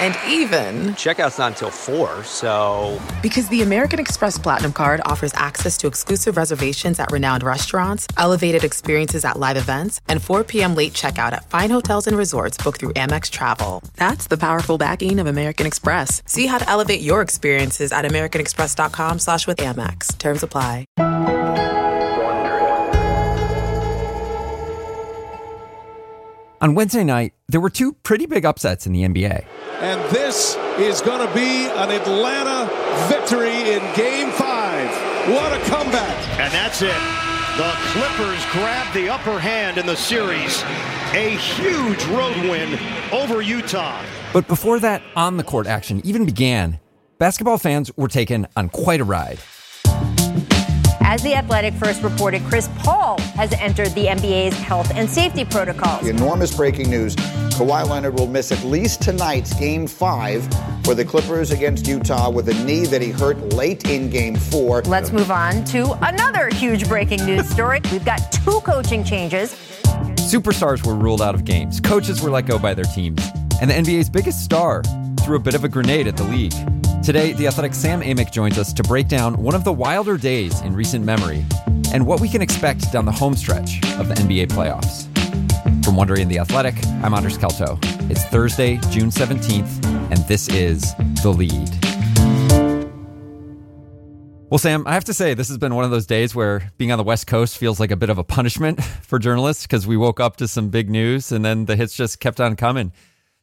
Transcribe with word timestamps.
And 0.00 0.16
even, 0.28 0.94
Checkout's 0.94 1.38
not 1.38 1.52
until 1.52 1.70
4, 1.70 2.24
so. 2.24 3.00
because 3.22 3.48
the 3.48 3.62
American 3.62 3.98
Express 3.98 4.38
Platinum 4.38 4.72
card 4.72 5.00
offers 5.04 5.32
access 5.34 5.76
to 5.78 5.86
exclusive 5.86 6.36
reservations 6.36 6.98
at 6.98 7.10
renowned 7.12 7.42
restaurants, 7.42 8.06
elevated 8.16 8.64
experiences 8.64 9.24
at 9.24 9.38
live 9.38 9.56
events, 9.56 10.00
and 10.08 10.22
4 10.22 10.44
p.m. 10.44 10.74
late 10.74 10.92
checkout 10.92 11.32
at 11.32 11.48
fine 11.50 11.70
hotels 11.70 12.06
and 12.06 12.16
resorts 12.16 12.56
booked 12.56 12.80
through 12.80 12.92
Amex 12.94 13.30
Travel. 13.30 13.82
That's 13.96 14.26
the 14.26 14.36
powerful 14.36 14.78
backing 14.78 15.18
of 15.18 15.26
American 15.26 15.66
Express. 15.66 16.22
See 16.26 16.46
how 16.46 16.58
to 16.58 16.68
elevate 16.68 17.00
your 17.00 17.22
experiences 17.22 17.92
at 17.92 18.04
americanexpress.com 18.04 19.18
slash 19.18 19.46
with 19.46 19.58
Amex. 19.58 20.16
Terms 20.18 20.42
apply. 20.42 20.86
On 26.60 26.74
Wednesday 26.74 27.04
night, 27.04 27.34
there 27.48 27.60
were 27.60 27.68
two 27.68 27.92
pretty 27.92 28.24
big 28.24 28.46
upsets 28.46 28.86
in 28.86 28.94
the 28.94 29.02
NBA. 29.02 29.44
And 29.84 30.00
this 30.10 30.56
is 30.78 31.02
going 31.02 31.20
to 31.20 31.34
be 31.34 31.66
an 31.66 31.90
Atlanta 31.90 32.72
victory 33.06 33.74
in 33.74 33.80
game 33.94 34.30
five. 34.30 34.88
What 35.28 35.52
a 35.52 35.62
comeback. 35.66 36.40
And 36.40 36.50
that's 36.54 36.80
it. 36.80 36.96
The 37.58 37.70
Clippers 37.92 38.42
grab 38.52 38.94
the 38.94 39.10
upper 39.10 39.38
hand 39.38 39.76
in 39.76 39.84
the 39.84 39.94
series. 39.94 40.62
A 41.12 41.36
huge 41.36 42.02
road 42.06 42.34
win 42.48 42.78
over 43.12 43.42
Utah. 43.42 44.02
But 44.32 44.48
before 44.48 44.80
that 44.80 45.02
on 45.16 45.36
the 45.36 45.44
court 45.44 45.66
action 45.66 46.00
even 46.02 46.24
began, 46.24 46.80
basketball 47.18 47.58
fans 47.58 47.94
were 47.94 48.08
taken 48.08 48.48
on 48.56 48.70
quite 48.70 49.02
a 49.02 49.04
ride. 49.04 49.38
As 51.06 51.22
The 51.22 51.34
Athletic 51.34 51.74
first 51.74 52.02
reported, 52.02 52.42
Chris 52.44 52.70
Paul 52.78 53.20
has 53.36 53.52
entered 53.52 53.90
the 53.90 54.06
NBA's 54.06 54.54
health 54.54 54.90
and 54.94 55.08
safety 55.08 55.44
protocols. 55.44 56.00
The 56.00 56.08
enormous 56.08 56.56
breaking 56.56 56.88
news. 56.88 57.14
Kawhi 57.14 57.86
Leonard 57.86 58.14
will 58.14 58.26
miss 58.26 58.50
at 58.50 58.64
least 58.64 59.02
tonight's 59.02 59.52
game 59.52 59.86
five 59.86 60.42
for 60.82 60.94
the 60.94 61.04
Clippers 61.04 61.50
against 61.50 61.86
Utah 61.86 62.30
with 62.30 62.48
a 62.48 62.54
knee 62.64 62.86
that 62.86 63.02
he 63.02 63.10
hurt 63.10 63.38
late 63.52 63.88
in 63.88 64.08
game 64.08 64.34
four. 64.34 64.80
Let's 64.82 65.12
move 65.12 65.30
on 65.30 65.62
to 65.66 65.92
another 66.00 66.48
huge 66.48 66.88
breaking 66.88 67.24
news 67.26 67.48
story. 67.50 67.82
We've 67.92 68.04
got 68.04 68.32
two 68.32 68.60
coaching 68.62 69.04
changes. 69.04 69.54
Superstars 70.16 70.86
were 70.86 70.94
ruled 70.94 71.20
out 71.20 71.34
of 71.34 71.44
games, 71.44 71.80
coaches 71.80 72.22
were 72.22 72.30
let 72.30 72.46
go 72.46 72.58
by 72.58 72.72
their 72.72 72.86
teams, 72.86 73.22
and 73.60 73.70
the 73.70 73.74
NBA's 73.74 74.08
biggest 74.08 74.42
star 74.42 74.82
threw 75.20 75.36
a 75.36 75.40
bit 75.40 75.54
of 75.54 75.64
a 75.64 75.68
grenade 75.68 76.06
at 76.06 76.16
the 76.16 76.24
league. 76.24 76.54
Today, 77.04 77.34
the 77.34 77.46
athletic 77.46 77.74
Sam 77.74 78.00
Amick 78.00 78.32
joins 78.32 78.56
us 78.56 78.72
to 78.72 78.82
break 78.82 79.08
down 79.08 79.34
one 79.34 79.54
of 79.54 79.62
the 79.62 79.72
wilder 79.74 80.16
days 80.16 80.62
in 80.62 80.74
recent 80.74 81.04
memory 81.04 81.44
and 81.92 82.06
what 82.06 82.18
we 82.18 82.30
can 82.30 82.40
expect 82.40 82.90
down 82.92 83.04
the 83.04 83.12
home 83.12 83.36
stretch 83.36 83.76
of 83.98 84.08
the 84.08 84.14
NBA 84.14 84.46
playoffs. 84.46 85.04
From 85.84 85.96
Wondering 85.96 86.28
the 86.28 86.38
Athletic, 86.38 86.74
I'm 87.02 87.12
Anders 87.12 87.36
Kelto. 87.36 87.78
It's 88.10 88.24
Thursday, 88.24 88.78
June 88.88 89.10
17th, 89.10 89.84
and 89.84 90.16
this 90.28 90.48
is 90.48 90.94
The 91.22 91.28
Lead. 91.28 91.68
Well, 94.48 94.56
Sam, 94.56 94.86
I 94.86 94.94
have 94.94 95.04
to 95.04 95.12
say, 95.12 95.34
this 95.34 95.48
has 95.48 95.58
been 95.58 95.74
one 95.74 95.84
of 95.84 95.90
those 95.90 96.06
days 96.06 96.34
where 96.34 96.72
being 96.78 96.90
on 96.90 96.96
the 96.96 97.04
West 97.04 97.26
Coast 97.26 97.58
feels 97.58 97.78
like 97.78 97.90
a 97.90 97.96
bit 97.96 98.08
of 98.08 98.16
a 98.16 98.24
punishment 98.24 98.82
for 99.02 99.18
journalists 99.18 99.64
because 99.64 99.86
we 99.86 99.98
woke 99.98 100.20
up 100.20 100.38
to 100.38 100.48
some 100.48 100.70
big 100.70 100.88
news 100.88 101.32
and 101.32 101.44
then 101.44 101.66
the 101.66 101.76
hits 101.76 101.94
just 101.94 102.18
kept 102.18 102.40
on 102.40 102.56
coming. 102.56 102.92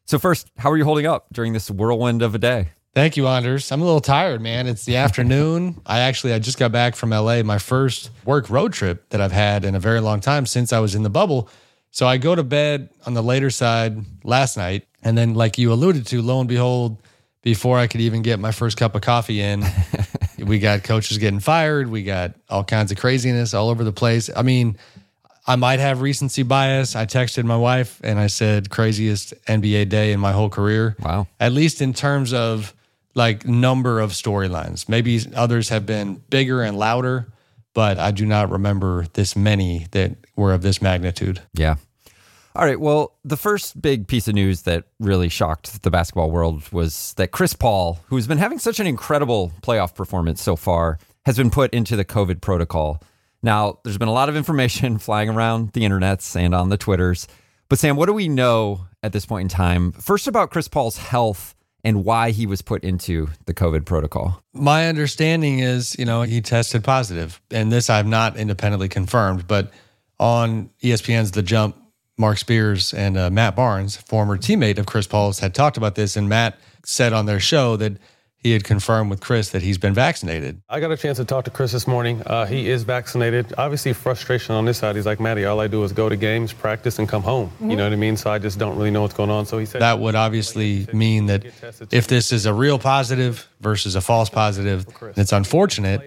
So, 0.06 0.18
first, 0.18 0.50
how 0.58 0.72
are 0.72 0.78
you 0.78 0.84
holding 0.84 1.06
up 1.06 1.28
during 1.32 1.54
this 1.54 1.70
whirlwind 1.70 2.24
of 2.24 2.34
a 2.34 2.40
day? 2.40 2.70
Thank 2.94 3.16
you, 3.16 3.26
Anders. 3.28 3.72
I'm 3.72 3.82
a 3.82 3.86
little 3.86 4.02
tired, 4.02 4.42
man. 4.42 4.68
It's 4.68 4.84
the 4.84 4.98
afternoon. 4.98 5.80
I 5.86 6.00
actually 6.00 6.34
I 6.34 6.40
just 6.40 6.60
got 6.60 6.74
back 6.74 6.96
from 6.96 7.12
LA, 7.12 7.42
my 7.42 7.58
first 7.58 8.10
work 8.26 8.50
road 8.50 8.74
trip 8.74 9.10
that 9.10 9.22
I've 9.22 9.32
had 9.32 9.64
in 9.64 9.76
a 9.76 9.80
very 9.80 10.02
long 10.02 10.20
time 10.20 10.46
since 10.46 10.74
I 10.74 10.80
was 10.80 10.94
in 10.94 11.04
the 11.04 11.10
bubble. 11.10 11.50
So 11.92 12.06
I 12.06 12.18
go 12.18 12.36
to 12.36 12.44
bed 12.44 12.90
on 13.06 13.14
the 13.14 13.24
later 13.24 13.50
side 13.50 13.98
last 14.24 14.58
night, 14.58 14.88
and 15.04 15.18
then 15.18 15.36
like 15.36 15.58
you 15.58 15.72
alluded 15.72 16.06
to, 16.08 16.22
lo 16.22 16.40
and 16.40 16.50
behold, 16.50 17.02
before 17.42 17.78
I 17.78 17.88
could 17.88 18.02
even 18.02 18.22
get 18.22 18.40
my 18.40 18.52
first 18.52 18.78
cup 18.78 18.94
of 18.94 19.02
coffee 19.02 19.42
in, 19.42 19.64
we 20.40 20.60
got 20.60 20.84
coaches 20.84 21.18
getting 21.18 21.40
fired, 21.40 21.90
we 21.90 22.04
got 22.04 22.34
all 22.50 22.64
kinds 22.64 22.92
of 22.92 22.98
craziness 22.98 23.54
all 23.54 23.70
over 23.70 23.84
the 23.84 23.92
place. 23.92 24.30
I 24.36 24.42
mean, 24.42 24.78
I 25.48 25.56
might 25.56 25.80
have 25.80 26.02
recency 26.02 26.44
bias. 26.44 26.96
I 26.96 27.06
texted 27.06 27.46
my 27.46 27.58
wife 27.58 28.00
and 28.04 28.20
I 28.20 28.28
said 28.28 28.70
craziest 28.70 29.34
NBA 29.46 29.90
day 29.90 30.12
in 30.12 30.20
my 30.20 30.34
whole 30.34 30.50
career. 30.50 30.96
Wow. 31.00 31.28
At 31.40 31.52
least 31.52 31.82
in 31.82 31.94
terms 31.94 32.32
of 32.32 32.74
like 33.14 33.46
number 33.46 34.00
of 34.00 34.12
storylines. 34.12 34.88
Maybe 34.88 35.20
others 35.36 35.70
have 35.70 35.86
been 35.86 36.22
bigger 36.30 36.62
and 36.62 36.78
louder, 36.78 37.28
but 37.74 37.98
I 37.98 38.12
do 38.12 38.26
not 38.26 38.50
remember 38.50 39.06
this 39.14 39.36
many 39.36 39.88
that 39.92 40.16
were 40.36 40.54
of 40.54 40.62
this 40.62 40.82
magnitude. 40.82 41.42
Yeah. 41.54 41.76
All 42.54 42.66
right. 42.66 42.80
Well, 42.80 43.14
the 43.24 43.38
first 43.38 43.82
big 43.82 44.08
piece 44.08 44.28
of 44.28 44.36
news 44.36 44.64
that 44.64 44.84
really 45.00 45.30
shocked 45.30 45.84
the 45.84 45.92
basketball 45.92 46.32
world 46.32 46.70
was 46.74 47.14
that 47.14 47.32
Chris 47.32 47.54
Paul, 47.54 48.00
who's 48.08 48.28
been 48.28 48.40
having 48.40 48.60
such 48.60 48.80
an 48.82 48.88
incredible 48.88 49.54
playoff 49.62 49.96
performance 49.96 50.42
so 50.42 50.58
far, 50.58 51.00
has 51.26 51.38
been 51.38 51.50
put 51.50 51.74
into 51.74 51.96
the 51.96 52.04
COVID 52.04 52.42
protocol. 52.42 53.02
Now, 53.42 53.80
there's 53.84 53.98
been 53.98 54.10
a 54.10 54.14
lot 54.14 54.28
of 54.28 54.36
information 54.36 54.98
flying 55.00 55.30
around 55.30 55.72
the 55.72 55.82
internets 55.82 56.36
and 56.36 56.54
on 56.54 56.68
the 56.68 56.78
Twitters. 56.78 57.28
But, 57.70 57.80
Sam, 57.80 57.96
what 57.96 58.08
do 58.08 58.14
we 58.14 58.28
know 58.28 58.88
at 59.02 59.14
this 59.14 59.26
point 59.26 59.44
in 59.44 59.50
time? 59.50 59.94
First, 59.94 60.28
about 60.28 60.52
Chris 60.52 60.68
Paul's 60.68 60.98
health 60.98 61.56
and 61.84 62.06
why 62.06 62.32
he 62.32 62.46
was 62.46 62.62
put 62.62 62.84
into 62.84 63.30
the 63.46 63.54
COVID 63.54 63.86
protocol. 63.86 64.42
My 64.54 64.88
understanding 64.88 65.60
is, 65.60 65.96
you 65.98 66.06
know, 66.06 66.22
he 66.22 66.42
tested 66.42 66.84
positive, 66.84 67.42
and 67.50 67.72
this 67.72 67.90
I've 67.90 68.08
not 68.08 68.38
independently 68.38 68.90
confirmed, 68.90 69.48
but 69.48 69.72
on 70.20 70.70
ESPN's 70.84 71.32
The 71.32 71.42
Jump, 71.42 71.76
Marc 72.18 72.38
Spears 72.38 72.94
and 72.94 73.18
uh, 73.18 73.30
Matt 73.32 73.56
Barnes, 73.56 73.96
former 73.98 74.38
teammate 74.38 74.78
of 74.78 74.86
Chris 74.86 75.08
Paul's, 75.08 75.40
had 75.40 75.56
talked 75.56 75.78
about 75.78 75.96
this, 75.96 76.16
and 76.16 76.30
Matt 76.30 76.60
said 76.86 77.14
on 77.14 77.26
their 77.26 77.40
show 77.40 77.76
that 77.78 77.94
he 78.42 78.52
had 78.52 78.64
confirmed 78.64 79.10
with 79.12 79.22
Chris 79.22 79.50
that 79.52 79.62
he's 79.62 79.78
been 79.78 79.94
vaccinated. 79.94 80.62
I 80.68 80.80
got 80.80 80.92
a 80.92 80.98
chance 80.98 81.18
to 81.18 81.26
talk 81.26 81.46
to 81.46 81.52
Chris 81.52 81.72
this 81.72 81.88
morning. 81.88 82.24
Uh, 82.26 82.46
he 82.46 82.70
is 82.70 82.84
vaccinated. 82.84 83.54
Obviously, 83.58 83.94
frustration 83.94 84.56
on 84.56 84.66
this 84.66 84.80
side. 84.80 84.96
He's 84.96 85.06
like, 85.06 85.20
Maddie, 85.20 85.46
all 85.46 85.60
I 85.60 85.68
do 85.68 85.84
is 85.84 85.94
go 85.94 86.10
to 86.10 86.18
games, 86.18 86.52
practice, 86.52 86.98
and 86.98 87.08
come 87.08 87.22
home. 87.22 87.52
You 87.62 87.76
know 87.76 87.84
what 87.84 87.94
I 87.94 87.98
mean? 87.98 88.18
So 88.18 88.32
I 88.32 88.40
just 88.40 88.58
don't 88.58 88.76
really 88.78 88.90
know 88.90 89.04
what's 89.04 89.14
going 89.14 89.30
on. 89.30 89.46
So 89.46 89.60
he 89.60 89.66
said 89.66 89.82
That 89.82 90.00
would 90.00 90.16
obviously 90.16 90.88
mean 90.92 91.28
that 91.28 91.46
if 91.92 92.08
this 92.08 92.32
is 92.32 92.48
a 92.48 92.54
real 92.54 92.80
positive 92.80 93.48
versus 93.60 93.96
a 93.96 94.02
false 94.02 94.30
positive, 94.30 94.88
it's 95.16 95.32
unfortunate 95.32 96.02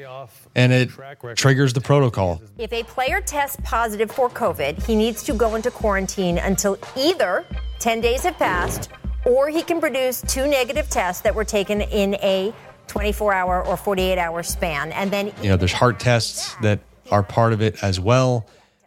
and 0.57 0.73
it 0.73 0.91
triggers 1.37 1.73
the 1.73 1.81
protocol. 1.81 2.43
If 2.59 2.73
a 2.73 2.83
player 2.85 3.21
tests 3.21 3.59
positive 3.65 4.11
for 4.11 4.29
COVID, 4.29 4.85
he 4.85 4.95
needs 4.97 5.23
to 5.25 5.35
go 5.35 5.55
into 5.55 5.71
quarantine 5.71 6.39
until 6.39 6.79
either 6.97 7.45
10 7.79 8.01
days 8.01 8.23
have 8.23 8.37
passed 8.39 8.89
or 9.25 9.49
he 9.49 9.63
can 9.63 9.81
produce 9.81 10.23
two 10.23 10.47
negative 10.47 10.89
tests 10.89 11.23
that 11.23 11.35
were 11.35 11.45
taken 11.45 11.81
in 11.81 12.15
a 12.17 12.53
24 12.87 13.33
hour 13.33 13.65
or 13.65 13.77
48 13.77 14.19
hour 14.19 14.43
span. 14.43 14.93
And 14.93 15.11
then 15.11 15.33
You 15.43 15.51
know, 15.51 15.57
there's 15.57 15.73
heart 15.73 16.01
tests 16.01 16.55
that 16.63 16.81
are 17.11 17.23
part 17.23 17.53
of 17.53 17.61
it 17.61 17.83
as 17.83 17.99
well 18.01 18.47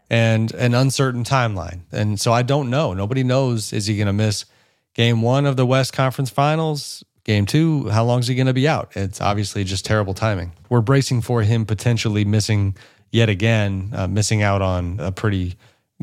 and 0.09 0.53
an 0.53 0.73
uncertain 0.73 1.23
timeline. 1.23 1.81
And 1.91 2.19
so 2.19 2.31
I 2.31 2.41
don't 2.41 2.69
know. 2.69 2.93
Nobody 2.93 3.23
knows 3.23 3.73
is 3.73 3.87
he 3.87 3.97
going 3.97 4.07
to 4.07 4.13
miss 4.13 4.45
game 4.93 5.21
1 5.21 5.45
of 5.45 5.57
the 5.57 5.65
West 5.65 5.93
Conference 5.93 6.29
Finals? 6.29 7.03
Game 7.23 7.45
2, 7.45 7.89
how 7.89 8.05
long 8.05 8.19
is 8.19 8.27
he 8.27 8.35
going 8.35 8.47
to 8.47 8.53
be 8.53 8.69
out? 8.69 8.91
It's 8.95 9.19
obviously 9.19 9.65
just 9.65 9.83
terrible 9.83 10.13
timing. 10.13 10.53
We're 10.69 10.79
bracing 10.79 11.21
for 11.21 11.41
him 11.41 11.65
potentially 11.65 12.23
missing 12.23 12.77
yet 13.11 13.27
again, 13.27 13.91
uh, 13.93 14.07
missing 14.07 14.41
out 14.41 14.61
on 14.61 14.97
a 15.01 15.11
pretty 15.11 15.57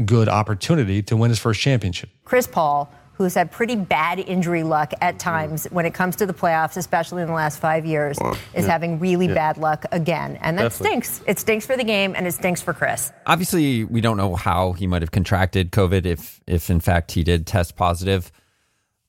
good 0.05 0.29
opportunity 0.29 1.03
to 1.05 1.17
win 1.17 1.31
his 1.31 1.39
first 1.39 1.63
championship. 1.63 2.11
Chris 2.25 2.47
Paul, 2.47 2.93
who's 3.15 3.35
had 3.35 3.51
pretty 3.51 3.77
bad 3.77 4.19
injury 4.19 4.63
luck 4.63 4.93
at 5.01 5.19
times 5.19 5.67
when 5.71 5.87
it 5.87 5.95
comes 5.95 6.17
to 6.17 6.27
the 6.27 6.35
playoffs, 6.35 6.77
especially 6.77 7.23
in 7.23 7.29
the 7.29 7.35
last 7.35 7.59
five 7.59 7.87
years, 7.87 8.19
is 8.55 8.67
having 8.67 8.99
really 8.99 9.29
bad 9.29 9.57
luck 9.57 9.85
again. 9.93 10.37
And 10.41 10.59
that 10.59 10.65
Definitely. 10.65 11.03
stinks. 11.03 11.21
It 11.27 11.39
stinks 11.39 11.67
for 11.67 11.77
the 11.77 11.85
game 11.85 12.15
and 12.17 12.27
it 12.27 12.33
stinks 12.33 12.61
for 12.61 12.73
Chris. 12.73 13.13
Obviously, 13.27 13.85
we 13.85 14.01
don't 14.01 14.17
know 14.17 14.35
how 14.35 14.73
he 14.73 14.87
might 14.87 15.03
have 15.03 15.13
contracted 15.13 15.71
COVID 15.73 16.07
if 16.07 16.41
if 16.47 16.71
in 16.71 16.81
fact 16.81 17.13
he 17.13 17.25
did 17.25 17.47
test 17.47 17.77
positive. 17.77 18.33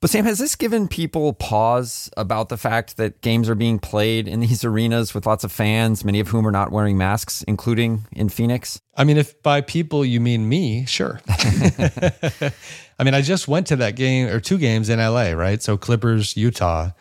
But 0.01 0.09
Sam, 0.09 0.25
has 0.25 0.37
this 0.37 0.55
given 0.55 0.87
people 0.87 1.33
pause 1.33 2.11
about 2.17 2.49
the 2.49 2.57
fact 2.57 2.97
that 2.97 3.21
games 3.21 3.49
are 3.49 3.55
being 3.55 3.79
played 3.79 4.27
in 4.27 4.39
these 4.41 4.63
arenas 4.63 5.13
with 5.13 5.25
lots 5.25 5.43
of 5.43 5.51
fans, 5.51 6.03
many 6.03 6.19
of 6.19 6.27
whom 6.27 6.45
are 6.45 6.51
not 6.51 6.71
wearing 6.71 6.97
masks, 6.97 7.43
including 7.43 8.05
in 8.11 8.29
Phoenix? 8.29 8.79
I 8.95 9.03
mean, 9.03 9.17
if 9.17 9.41
by 9.41 9.61
people 9.61 10.05
you 10.05 10.19
mean 10.19 10.47
me, 10.47 10.85
sure. 10.85 11.21
I 11.29 13.03
mean, 13.03 13.13
I 13.13 13.21
just 13.21 13.47
went 13.47 13.67
to 13.67 13.77
that 13.77 13.95
game 13.95 14.27
or 14.27 14.39
two 14.39 14.57
games 14.57 14.89
in 14.89 14.99
LA, 14.99 15.31
right? 15.31 15.61
So 15.61 15.77
Clippers, 15.77 16.37
Utah, 16.37 16.91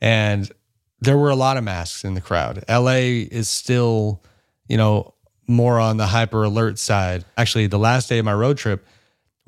and 0.00 0.50
there 1.00 1.18
were 1.18 1.30
a 1.30 1.36
lot 1.36 1.56
of 1.56 1.64
masks 1.64 2.04
in 2.04 2.14
the 2.14 2.20
crowd. 2.20 2.64
LA 2.68 3.26
is 3.30 3.48
still, 3.48 4.22
you 4.68 4.76
know, 4.76 5.14
more 5.46 5.78
on 5.80 5.96
the 5.96 6.06
hyper 6.06 6.44
alert 6.44 6.78
side. 6.78 7.24
Actually, 7.36 7.66
the 7.66 7.78
last 7.78 8.08
day 8.08 8.18
of 8.18 8.24
my 8.24 8.34
road 8.34 8.58
trip 8.58 8.86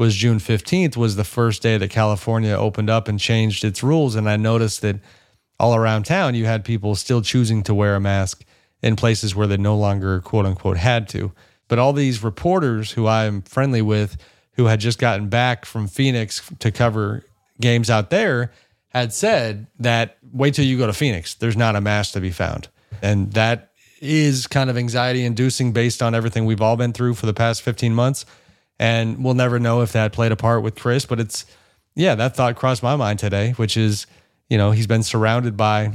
was 0.01 0.17
June 0.17 0.39
15th 0.39 0.97
was 0.97 1.17
the 1.17 1.25
first 1.25 1.61
day 1.61 1.77
that 1.77 1.91
California 1.91 2.53
opened 2.53 2.89
up 2.89 3.07
and 3.07 3.21
changed 3.21 3.65
its 3.65 3.83
rules 3.83 4.15
and 4.15 4.31
I 4.31 4.39
noticed 4.39 4.81
that 4.81 4.97
all 5.59 5.75
around 5.75 6.05
town 6.05 6.35
you 6.35 6.47
had 6.47 6.65
people 6.65 6.95
still 6.95 7.21
choosing 7.21 7.63
to 7.65 7.75
wear 7.75 7.95
a 7.95 8.01
mask 8.01 8.43
in 8.83 8.97
places 8.97 9.37
where 9.37 9.47
they 9.47 9.59
no 9.59 9.77
longer 9.77 10.23
quote 10.23 10.47
unquote 10.47 10.79
had 10.79 11.07
to. 11.11 11.33
But 11.69 11.79
all 11.79 11.93
these 11.93 12.25
reporters 12.25 12.93
who 12.93 13.07
I'm 13.07 13.43
friendly 13.43 13.83
with 13.83 14.17
who 14.53 14.67
had 14.67 14.81
just 14.81 14.99
gotten 14.99 15.29
back 15.29 15.67
from 15.67 15.87
Phoenix 15.87 16.51
to 16.61 16.71
cover 16.71 17.23
games 17.61 17.91
out 17.91 18.09
there 18.09 18.53
had 18.89 19.13
said 19.13 19.67
that 19.81 20.17
wait 20.33 20.55
till 20.55 20.65
you 20.65 20.79
go 20.79 20.87
to 20.87 20.95
Phoenix. 20.95 21.35
There's 21.35 21.59
not 21.59 21.77
a 21.77 21.81
mask 21.83 22.15
to 22.15 22.21
be 22.21 22.31
found. 22.31 22.69
And 23.03 23.35
that 23.35 23.73
is 24.01 24.47
kind 24.47 24.71
of 24.71 24.79
anxiety 24.79 25.27
inducing 25.27 25.75
based 25.75 26.01
on 26.01 26.15
everything 26.15 26.47
we've 26.47 26.63
all 26.63 26.79
been 26.79 26.95
through 26.95 27.17
for 27.17 27.27
the 27.27 27.35
past 27.35 27.61
15 27.61 27.95
months. 27.95 28.25
And 28.81 29.23
we'll 29.23 29.35
never 29.35 29.61
know 29.61 29.83
if 29.83 29.93
that 29.93 30.15
played 30.15 30.33
a 30.33 30.37
part 30.37 30.63
with 30.63 30.75
Chris, 30.75 31.05
but 31.05 31.21
it's, 31.21 31.45
yeah, 31.95 32.15
that 32.15 32.35
thought 32.35 32.57
crossed 32.57 32.83
my 32.83 32.97
mind 32.97 33.19
today, 33.19 33.51
which 33.53 33.77
is, 33.77 34.07
you 34.49 34.57
know, 34.57 34.71
he's 34.71 34.87
been 34.87 35.03
surrounded 35.03 35.55
by 35.55 35.93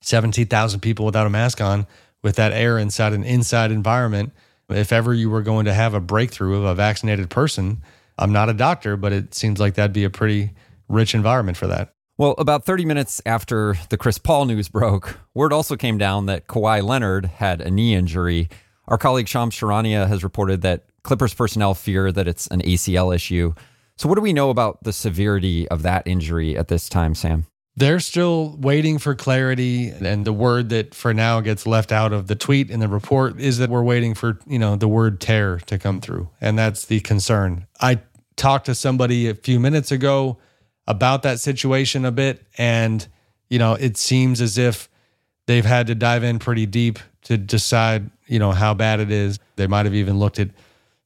17,000 0.00 0.80
people 0.80 1.04
without 1.04 1.26
a 1.26 1.30
mask 1.30 1.60
on 1.60 1.86
with 2.22 2.36
that 2.36 2.52
air 2.52 2.78
inside 2.78 3.12
an 3.12 3.22
inside 3.22 3.70
environment. 3.70 4.32
If 4.70 4.94
ever 4.94 5.12
you 5.12 5.28
were 5.28 5.42
going 5.42 5.66
to 5.66 5.74
have 5.74 5.92
a 5.92 6.00
breakthrough 6.00 6.56
of 6.56 6.64
a 6.64 6.74
vaccinated 6.74 7.28
person, 7.28 7.82
I'm 8.18 8.32
not 8.32 8.48
a 8.48 8.54
doctor, 8.54 8.96
but 8.96 9.12
it 9.12 9.34
seems 9.34 9.60
like 9.60 9.74
that'd 9.74 9.92
be 9.92 10.04
a 10.04 10.10
pretty 10.10 10.52
rich 10.88 11.14
environment 11.14 11.58
for 11.58 11.66
that. 11.66 11.92
Well, 12.16 12.34
about 12.38 12.64
30 12.64 12.86
minutes 12.86 13.20
after 13.26 13.76
the 13.90 13.98
Chris 13.98 14.16
Paul 14.16 14.46
news 14.46 14.70
broke, 14.70 15.18
word 15.34 15.52
also 15.52 15.76
came 15.76 15.98
down 15.98 16.24
that 16.26 16.46
Kawhi 16.46 16.82
Leonard 16.82 17.26
had 17.26 17.60
a 17.60 17.70
knee 17.70 17.94
injury. 17.94 18.48
Our 18.88 18.96
colleague 18.96 19.28
Shams 19.28 19.54
Charania 19.54 20.08
has 20.08 20.24
reported 20.24 20.62
that 20.62 20.84
Clippers 21.04 21.34
personnel 21.34 21.74
fear 21.74 22.12
that 22.12 22.28
it's 22.28 22.46
an 22.48 22.62
ACL 22.62 23.14
issue. 23.14 23.54
So, 23.96 24.08
what 24.08 24.14
do 24.14 24.20
we 24.20 24.32
know 24.32 24.50
about 24.50 24.82
the 24.84 24.92
severity 24.92 25.68
of 25.68 25.82
that 25.82 26.06
injury 26.06 26.56
at 26.56 26.68
this 26.68 26.88
time, 26.88 27.14
Sam? 27.14 27.46
They're 27.74 28.00
still 28.00 28.56
waiting 28.58 28.98
for 28.98 29.14
clarity. 29.14 29.88
And 29.88 30.24
the 30.24 30.32
word 30.32 30.68
that 30.68 30.94
for 30.94 31.14
now 31.14 31.40
gets 31.40 31.66
left 31.66 31.90
out 31.90 32.12
of 32.12 32.26
the 32.26 32.34
tweet 32.34 32.70
and 32.70 32.82
the 32.82 32.88
report 32.88 33.40
is 33.40 33.58
that 33.58 33.70
we're 33.70 33.82
waiting 33.82 34.14
for, 34.14 34.38
you 34.46 34.58
know, 34.58 34.76
the 34.76 34.88
word 34.88 35.20
tear 35.20 35.58
to 35.66 35.78
come 35.78 36.00
through. 36.00 36.28
And 36.40 36.58
that's 36.58 36.84
the 36.84 37.00
concern. 37.00 37.66
I 37.80 38.00
talked 38.36 38.66
to 38.66 38.74
somebody 38.74 39.28
a 39.28 39.34
few 39.34 39.58
minutes 39.58 39.90
ago 39.90 40.38
about 40.86 41.22
that 41.22 41.40
situation 41.40 42.04
a 42.04 42.12
bit. 42.12 42.44
And, 42.58 43.06
you 43.48 43.58
know, 43.58 43.74
it 43.74 43.96
seems 43.96 44.40
as 44.40 44.58
if 44.58 44.90
they've 45.46 45.64
had 45.64 45.86
to 45.86 45.94
dive 45.94 46.24
in 46.24 46.38
pretty 46.38 46.66
deep 46.66 46.98
to 47.22 47.38
decide, 47.38 48.10
you 48.26 48.38
know, 48.38 48.52
how 48.52 48.74
bad 48.74 49.00
it 49.00 49.10
is. 49.10 49.38
They 49.56 49.66
might 49.66 49.86
have 49.86 49.94
even 49.94 50.18
looked 50.18 50.38
at 50.38 50.50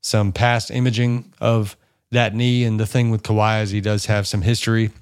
some 0.06 0.30
past 0.30 0.70
imaging 0.70 1.34
of 1.40 1.76
that 2.12 2.32
knee 2.32 2.62
and 2.62 2.78
the 2.78 2.86
thing 2.86 3.10
with 3.10 3.24
Kawhi 3.24 3.64
is 3.64 3.72
he 3.72 3.80
does 3.80 4.06
have 4.06 4.24
some 4.24 4.42
history 4.42 4.92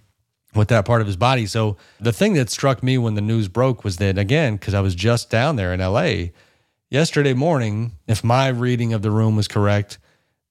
with 0.54 0.68
that 0.68 0.86
part 0.86 1.02
of 1.02 1.06
his 1.06 1.16
body. 1.16 1.44
So 1.44 1.76
the 2.00 2.12
thing 2.12 2.32
that 2.34 2.48
struck 2.48 2.82
me 2.82 2.96
when 2.96 3.14
the 3.14 3.20
news 3.20 3.48
broke 3.48 3.84
was 3.84 3.98
that 3.98 4.16
again, 4.16 4.56
because 4.56 4.72
I 4.72 4.80
was 4.80 4.94
just 4.94 5.28
down 5.28 5.56
there 5.56 5.74
in 5.74 5.80
LA 5.80 6.30
yesterday 6.90 7.34
morning, 7.34 7.92
if 8.06 8.24
my 8.24 8.48
reading 8.48 8.94
of 8.94 9.02
the 9.02 9.10
room 9.10 9.36
was 9.36 9.46
correct, 9.46 9.98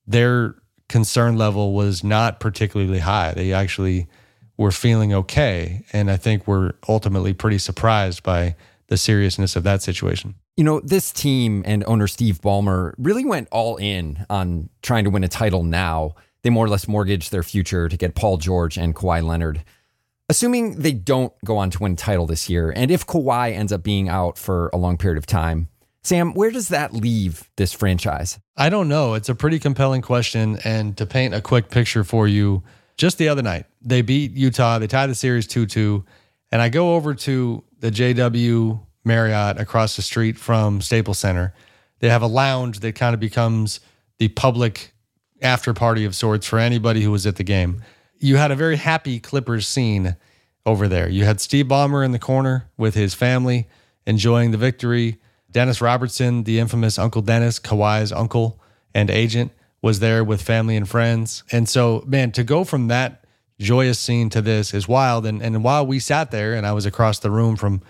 their 0.05 0.53
concern 0.87 1.35
level 1.35 1.73
was 1.73 2.03
not 2.03 2.39
particularly 2.39 2.99
high. 2.99 3.33
They 3.33 3.53
actually 3.53 4.07
were 4.55 4.71
feeling 4.71 5.15
okay. 5.15 5.83
And 5.91 6.11
I 6.11 6.17
think 6.17 6.45
we're 6.45 6.73
ultimately 6.87 7.33
pretty 7.33 7.57
surprised 7.57 8.21
by 8.21 8.55
the 8.87 8.97
seriousness 8.97 9.55
of 9.55 9.63
that 9.63 9.81
situation. 9.81 10.35
You 10.55 10.63
know, 10.63 10.79
this 10.81 11.11
team 11.11 11.63
and 11.65 11.83
owner 11.87 12.07
Steve 12.07 12.39
Ballmer 12.41 12.93
really 12.97 13.25
went 13.25 13.47
all 13.51 13.77
in 13.77 14.25
on 14.29 14.69
trying 14.81 15.03
to 15.05 15.09
win 15.09 15.23
a 15.23 15.27
title 15.27 15.63
now. 15.63 16.15
They 16.43 16.49
more 16.49 16.65
or 16.65 16.69
less 16.69 16.87
mortgaged 16.87 17.31
their 17.31 17.43
future 17.43 17.89
to 17.89 17.97
get 17.97 18.15
Paul 18.15 18.37
George 18.37 18.77
and 18.77 18.95
Kawhi 18.95 19.23
Leonard. 19.23 19.63
Assuming 20.29 20.79
they 20.79 20.91
don't 20.91 21.33
go 21.43 21.57
on 21.57 21.69
to 21.71 21.79
win 21.79 21.95
title 21.95 22.25
this 22.25 22.49
year, 22.49 22.71
and 22.75 22.91
if 22.91 23.05
Kawhi 23.05 23.53
ends 23.53 23.71
up 23.71 23.83
being 23.83 24.09
out 24.09 24.37
for 24.37 24.69
a 24.73 24.77
long 24.77 24.97
period 24.97 25.17
of 25.17 25.25
time, 25.25 25.69
Sam, 26.03 26.33
where 26.33 26.51
does 26.51 26.67
that 26.67 26.93
leave 26.93 27.49
this 27.55 27.71
franchise? 27.71 28.39
I 28.57 28.69
don't 28.69 28.89
know. 28.89 29.13
It's 29.13 29.29
a 29.29 29.35
pretty 29.35 29.57
compelling 29.57 30.01
question. 30.01 30.59
And 30.65 30.97
to 30.97 31.05
paint 31.05 31.33
a 31.33 31.41
quick 31.41 31.69
picture 31.69 32.03
for 32.03 32.27
you, 32.27 32.61
just 32.97 33.17
the 33.17 33.29
other 33.29 33.41
night, 33.41 33.65
they 33.81 34.01
beat 34.01 34.31
Utah. 34.31 34.79
They 34.79 34.87
tied 34.87 35.09
the 35.09 35.15
series 35.15 35.47
2 35.47 35.65
2. 35.65 36.03
And 36.51 36.61
I 36.61 36.69
go 36.69 36.95
over 36.95 37.15
to 37.15 37.63
the 37.79 37.89
JW 37.89 38.79
Marriott 39.03 39.59
across 39.59 39.95
the 39.95 40.01
street 40.01 40.37
from 40.37 40.81
Staples 40.81 41.19
Center. 41.19 41.53
They 41.99 42.09
have 42.09 42.21
a 42.21 42.27
lounge 42.27 42.79
that 42.79 42.95
kind 42.95 43.13
of 43.13 43.19
becomes 43.19 43.79
the 44.19 44.29
public 44.29 44.93
after 45.41 45.73
party 45.73 46.05
of 46.05 46.15
sorts 46.15 46.47
for 46.47 46.59
anybody 46.59 47.01
who 47.01 47.11
was 47.11 47.27
at 47.27 47.35
the 47.35 47.43
game. 47.43 47.83
You 48.19 48.37
had 48.37 48.51
a 48.51 48.55
very 48.55 48.77
happy 48.77 49.19
Clippers 49.19 49.67
scene 49.67 50.15
over 50.65 50.87
there. 50.87 51.09
You 51.09 51.25
had 51.25 51.41
Steve 51.41 51.65
Ballmer 51.65 52.05
in 52.05 52.11
the 52.11 52.19
corner 52.19 52.69
with 52.77 52.95
his 52.95 53.13
family 53.13 53.67
enjoying 54.05 54.51
the 54.51 54.57
victory. 54.57 55.17
Dennis 55.51 55.81
Robertson, 55.81 56.43
the 56.43 56.59
infamous 56.59 56.97
Uncle 56.97 57.21
Dennis, 57.21 57.59
Kawhi's 57.59 58.11
uncle 58.11 58.59
and 58.93 59.09
agent, 59.09 59.51
was 59.81 59.99
there 59.99 60.23
with 60.23 60.41
family 60.41 60.77
and 60.77 60.87
friends. 60.87 61.43
And 61.51 61.67
so, 61.67 62.03
man, 62.07 62.31
to 62.31 62.43
go 62.43 62.63
from 62.63 62.87
that 62.87 63.25
joyous 63.59 63.99
scene 63.99 64.29
to 64.29 64.41
this 64.41 64.73
is 64.73 64.87
wild. 64.87 65.25
And, 65.25 65.41
and 65.41 65.63
while 65.63 65.85
we 65.85 65.99
sat 65.99 66.31
there 66.31 66.53
and 66.53 66.65
I 66.65 66.73
was 66.73 66.85
across 66.85 67.19
the 67.19 67.31
room 67.31 67.55
from 67.55 67.81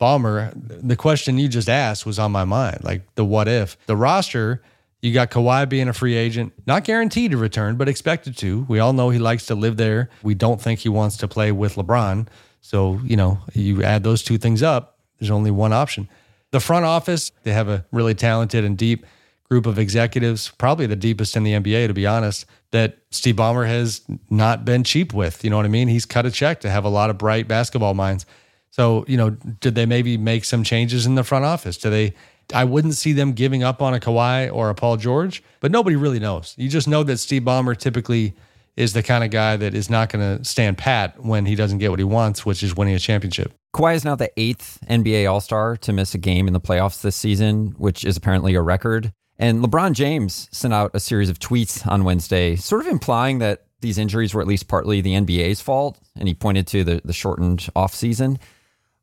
Ballmer, 0.00 0.52
the 0.54 0.96
question 0.96 1.38
you 1.38 1.48
just 1.48 1.68
asked 1.68 2.06
was 2.06 2.18
on 2.18 2.30
my 2.30 2.44
mind 2.44 2.84
like 2.84 3.02
the 3.14 3.24
what 3.24 3.48
if. 3.48 3.76
The 3.86 3.96
roster, 3.96 4.62
you 5.02 5.12
got 5.12 5.30
Kawhi 5.30 5.68
being 5.68 5.88
a 5.88 5.92
free 5.92 6.14
agent, 6.14 6.52
not 6.66 6.84
guaranteed 6.84 7.32
to 7.32 7.36
return, 7.36 7.76
but 7.76 7.88
expected 7.88 8.36
to. 8.38 8.64
We 8.68 8.78
all 8.78 8.92
know 8.92 9.10
he 9.10 9.18
likes 9.18 9.46
to 9.46 9.54
live 9.54 9.76
there. 9.76 10.10
We 10.22 10.34
don't 10.34 10.60
think 10.60 10.80
he 10.80 10.88
wants 10.88 11.16
to 11.18 11.28
play 11.28 11.52
with 11.52 11.74
LeBron. 11.74 12.28
So, 12.60 13.00
you 13.04 13.16
know, 13.16 13.40
you 13.54 13.82
add 13.82 14.02
those 14.04 14.22
two 14.22 14.38
things 14.38 14.62
up, 14.62 14.98
there's 15.18 15.30
only 15.30 15.50
one 15.50 15.72
option. 15.72 16.08
The 16.50 16.60
front 16.60 16.84
office, 16.84 17.30
they 17.42 17.52
have 17.52 17.68
a 17.68 17.84
really 17.92 18.14
talented 18.14 18.64
and 18.64 18.76
deep 18.76 19.04
group 19.44 19.66
of 19.66 19.78
executives, 19.78 20.50
probably 20.58 20.86
the 20.86 20.96
deepest 20.96 21.36
in 21.36 21.42
the 21.42 21.52
NBA, 21.52 21.86
to 21.86 21.94
be 21.94 22.06
honest, 22.06 22.44
that 22.70 22.98
Steve 23.10 23.36
Ballmer 23.36 23.66
has 23.66 24.02
not 24.28 24.64
been 24.64 24.84
cheap 24.84 25.14
with. 25.14 25.42
You 25.42 25.50
know 25.50 25.56
what 25.56 25.64
I 25.64 25.70
mean? 25.70 25.88
He's 25.88 26.04
cut 26.04 26.26
a 26.26 26.30
check 26.30 26.60
to 26.60 26.70
have 26.70 26.84
a 26.84 26.88
lot 26.88 27.08
of 27.10 27.16
bright 27.16 27.48
basketball 27.48 27.94
minds. 27.94 28.26
So, 28.70 29.04
you 29.08 29.16
know, 29.16 29.30
did 29.30 29.74
they 29.74 29.86
maybe 29.86 30.16
make 30.16 30.44
some 30.44 30.62
changes 30.62 31.06
in 31.06 31.14
the 31.14 31.24
front 31.24 31.44
office? 31.44 31.76
Do 31.76 31.90
they? 31.90 32.14
I 32.54 32.64
wouldn't 32.64 32.94
see 32.94 33.12
them 33.12 33.32
giving 33.32 33.62
up 33.62 33.82
on 33.82 33.92
a 33.92 34.00
Kawhi 34.00 34.52
or 34.52 34.70
a 34.70 34.74
Paul 34.74 34.96
George, 34.96 35.42
but 35.60 35.70
nobody 35.70 35.96
really 35.96 36.18
knows. 36.18 36.54
You 36.56 36.68
just 36.68 36.88
know 36.88 37.02
that 37.02 37.18
Steve 37.18 37.42
Ballmer 37.42 37.76
typically 37.76 38.34
is 38.78 38.92
the 38.92 39.02
kind 39.02 39.24
of 39.24 39.30
guy 39.30 39.56
that 39.56 39.74
is 39.74 39.90
not 39.90 40.08
going 40.08 40.38
to 40.38 40.44
stand 40.44 40.78
pat 40.78 41.22
when 41.22 41.44
he 41.44 41.56
doesn't 41.56 41.78
get 41.78 41.90
what 41.90 41.98
he 41.98 42.04
wants, 42.04 42.46
which 42.46 42.62
is 42.62 42.76
winning 42.76 42.94
a 42.94 42.98
championship. 42.98 43.52
Kawhi 43.74 43.96
is 43.96 44.04
now 44.04 44.14
the 44.14 44.30
eighth 44.36 44.78
NBA 44.88 45.30
All 45.30 45.40
Star 45.40 45.76
to 45.78 45.92
miss 45.92 46.14
a 46.14 46.18
game 46.18 46.46
in 46.46 46.52
the 46.52 46.60
playoffs 46.60 47.02
this 47.02 47.16
season, 47.16 47.74
which 47.76 48.04
is 48.04 48.16
apparently 48.16 48.54
a 48.54 48.62
record. 48.62 49.12
And 49.36 49.64
LeBron 49.64 49.92
James 49.92 50.48
sent 50.52 50.72
out 50.72 50.92
a 50.94 51.00
series 51.00 51.28
of 51.28 51.38
tweets 51.38 51.86
on 51.86 52.04
Wednesday, 52.04 52.56
sort 52.56 52.80
of 52.80 52.86
implying 52.86 53.40
that 53.40 53.64
these 53.80 53.98
injuries 53.98 54.34
were 54.34 54.40
at 54.40 54.48
least 54.48 54.68
partly 54.68 55.00
the 55.00 55.12
NBA's 55.12 55.60
fault. 55.60 55.98
And 56.16 56.26
he 56.26 56.34
pointed 56.34 56.66
to 56.68 56.82
the, 56.82 57.00
the 57.04 57.12
shortened 57.12 57.68
offseason. 57.76 58.38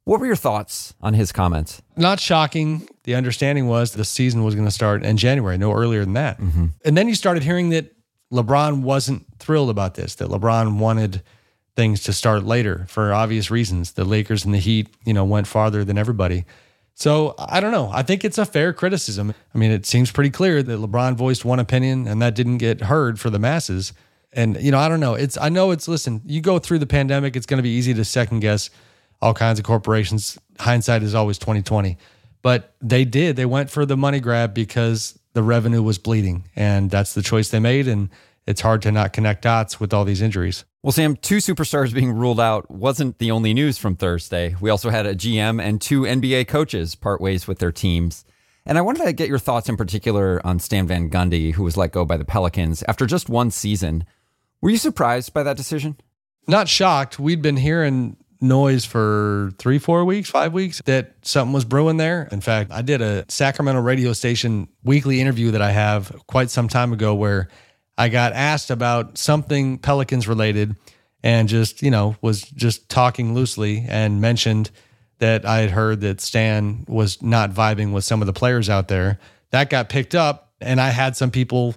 What 0.05 0.19
were 0.19 0.27
your 0.27 0.35
thoughts 0.35 0.93
on 1.01 1.15
his 1.15 1.31
comments? 1.31 1.81
Not 1.97 2.19
shocking. 2.19 2.87
The 3.03 3.15
understanding 3.15 3.67
was 3.67 3.93
the 3.93 4.05
season 4.05 4.43
was 4.43 4.53
going 4.53 4.67
to 4.67 4.71
start 4.71 5.03
in 5.03 5.17
January, 5.17 5.57
no 5.57 5.73
earlier 5.73 6.05
than 6.05 6.13
that. 6.13 6.39
Mm-hmm. 6.39 6.67
And 6.85 6.95
then 6.95 7.07
you 7.07 7.15
started 7.15 7.41
hearing 7.41 7.69
that 7.69 7.91
LeBron 8.31 8.83
wasn't 8.83 9.25
thrilled 9.39 9.71
about 9.71 9.95
this, 9.95 10.15
that 10.15 10.29
LeBron 10.29 10.77
wanted 10.77 11.23
things 11.75 12.03
to 12.03 12.13
start 12.13 12.43
later 12.43 12.85
for 12.87 13.13
obvious 13.13 13.49
reasons. 13.49 13.93
The 13.93 14.05
Lakers 14.05 14.45
and 14.45 14.53
the 14.53 14.59
Heat, 14.59 14.89
you 15.05 15.13
know, 15.13 15.25
went 15.25 15.47
farther 15.47 15.83
than 15.83 15.97
everybody. 15.97 16.45
So 16.93 17.33
I 17.39 17.59
don't 17.59 17.71
know. 17.71 17.89
I 17.91 18.03
think 18.03 18.23
it's 18.23 18.37
a 18.37 18.45
fair 18.45 18.73
criticism. 18.73 19.33
I 19.53 19.57
mean, 19.57 19.71
it 19.71 19.87
seems 19.87 20.11
pretty 20.11 20.29
clear 20.29 20.61
that 20.61 20.79
LeBron 20.79 21.15
voiced 21.15 21.45
one 21.45 21.59
opinion 21.59 22.07
and 22.07 22.21
that 22.21 22.35
didn't 22.35 22.59
get 22.59 22.81
heard 22.81 23.19
for 23.19 23.31
the 23.31 23.39
masses. 23.39 23.91
And 24.31 24.61
you 24.61 24.69
know, 24.69 24.79
I 24.79 24.87
don't 24.87 24.99
know. 24.99 25.15
It's 25.15 25.35
I 25.37 25.49
know 25.49 25.71
it's 25.71 25.87
listen, 25.87 26.21
you 26.25 26.41
go 26.41 26.59
through 26.59 26.79
the 26.79 26.85
pandemic, 26.85 27.35
it's 27.35 27.45
going 27.45 27.57
to 27.57 27.63
be 27.63 27.69
easy 27.69 27.93
to 27.95 28.05
second 28.05 28.41
guess 28.41 28.69
all 29.21 29.33
kinds 29.33 29.59
of 29.59 29.65
corporations. 29.65 30.37
Hindsight 30.59 31.03
is 31.03 31.15
always 31.15 31.37
2020. 31.37 31.97
But 32.41 32.75
they 32.81 33.05
did. 33.05 33.35
They 33.35 33.45
went 33.45 33.69
for 33.69 33.85
the 33.85 33.97
money 33.97 34.19
grab 34.19 34.53
because 34.53 35.17
the 35.33 35.43
revenue 35.43 35.81
was 35.81 35.97
bleeding 35.97 36.47
and 36.55 36.89
that's 36.89 37.13
the 37.13 37.21
choice 37.21 37.49
they 37.49 37.59
made 37.59 37.87
and 37.87 38.09
it's 38.47 38.61
hard 38.61 38.81
to 38.83 38.91
not 38.91 39.13
connect 39.13 39.41
dots 39.41 39.79
with 39.79 39.93
all 39.93 40.05
these 40.05 40.21
injuries. 40.21 40.63
Well, 40.83 40.91
Sam, 40.91 41.15
two 41.15 41.37
superstars 41.37 41.93
being 41.93 42.11
ruled 42.11 42.39
out 42.39 42.69
wasn't 42.69 43.17
the 43.17 43.31
only 43.31 43.53
news 43.53 43.79
from 43.79 43.95
Thursday. 43.95 44.55
We 44.61 44.69
also 44.69 44.91
had 44.91 45.07
a 45.07 45.15
GM 45.15 45.59
and 45.59 45.81
two 45.81 46.01
NBA 46.01 46.47
coaches 46.47 46.93
part 46.93 47.19
ways 47.19 47.47
with 47.47 47.57
their 47.57 47.71
teams. 47.71 48.23
And 48.67 48.77
I 48.77 48.81
wanted 48.81 49.05
to 49.05 49.13
get 49.13 49.27
your 49.27 49.39
thoughts 49.39 49.67
in 49.67 49.77
particular 49.77 50.45
on 50.45 50.59
Stan 50.59 50.87
Van 50.87 51.09
Gundy, 51.09 51.53
who 51.53 51.63
was 51.63 51.77
let 51.77 51.91
go 51.91 52.05
by 52.05 52.17
the 52.17 52.25
Pelicans 52.25 52.83
after 52.87 53.07
just 53.07 53.29
one 53.29 53.49
season. 53.49 54.05
Were 54.61 54.69
you 54.69 54.77
surprised 54.77 55.33
by 55.33 55.43
that 55.43 55.57
decision? 55.57 55.97
Not 56.47 56.67
shocked. 56.67 57.17
We'd 57.17 57.41
been 57.41 57.57
hearing 57.57 58.17
noise 58.41 58.85
for 58.85 59.51
three, 59.57 59.79
four 59.79 60.05
weeks, 60.05 60.29
five 60.29 60.53
weeks 60.53 60.81
that 60.85 61.13
something 61.21 61.53
was 61.53 61.65
brewing 61.65 61.97
there. 61.97 62.27
In 62.31 62.41
fact, 62.41 62.71
I 62.71 62.81
did 62.81 63.01
a 63.01 63.25
Sacramento 63.29 63.81
radio 63.81 64.13
station 64.13 64.67
weekly 64.83 65.21
interview 65.21 65.51
that 65.51 65.61
I 65.61 65.71
have 65.71 66.15
quite 66.27 66.49
some 66.49 66.67
time 66.67 66.93
ago 66.93 67.15
where 67.15 67.49
I 67.97 68.09
got 68.09 68.33
asked 68.33 68.71
about 68.71 69.17
something 69.17 69.77
Pelicans 69.77 70.27
related 70.27 70.75
and 71.23 71.47
just, 71.49 71.81
you 71.81 71.91
know, 71.91 72.15
was 72.21 72.41
just 72.41 72.89
talking 72.89 73.33
loosely 73.33 73.85
and 73.87 74.21
mentioned 74.21 74.69
that 75.19 75.45
I 75.45 75.59
had 75.59 75.71
heard 75.71 76.01
that 76.01 76.21
Stan 76.21 76.85
was 76.87 77.21
not 77.21 77.51
vibing 77.51 77.93
with 77.93 78.03
some 78.03 78.21
of 78.21 78.25
the 78.25 78.33
players 78.33 78.69
out 78.69 78.89
there. 78.89 79.19
That 79.51 79.69
got 79.69 79.89
picked 79.89 80.13
up, 80.13 80.51
and 80.59 80.81
I 80.81 80.89
had 80.89 81.15
some 81.15 81.31
people 81.31 81.75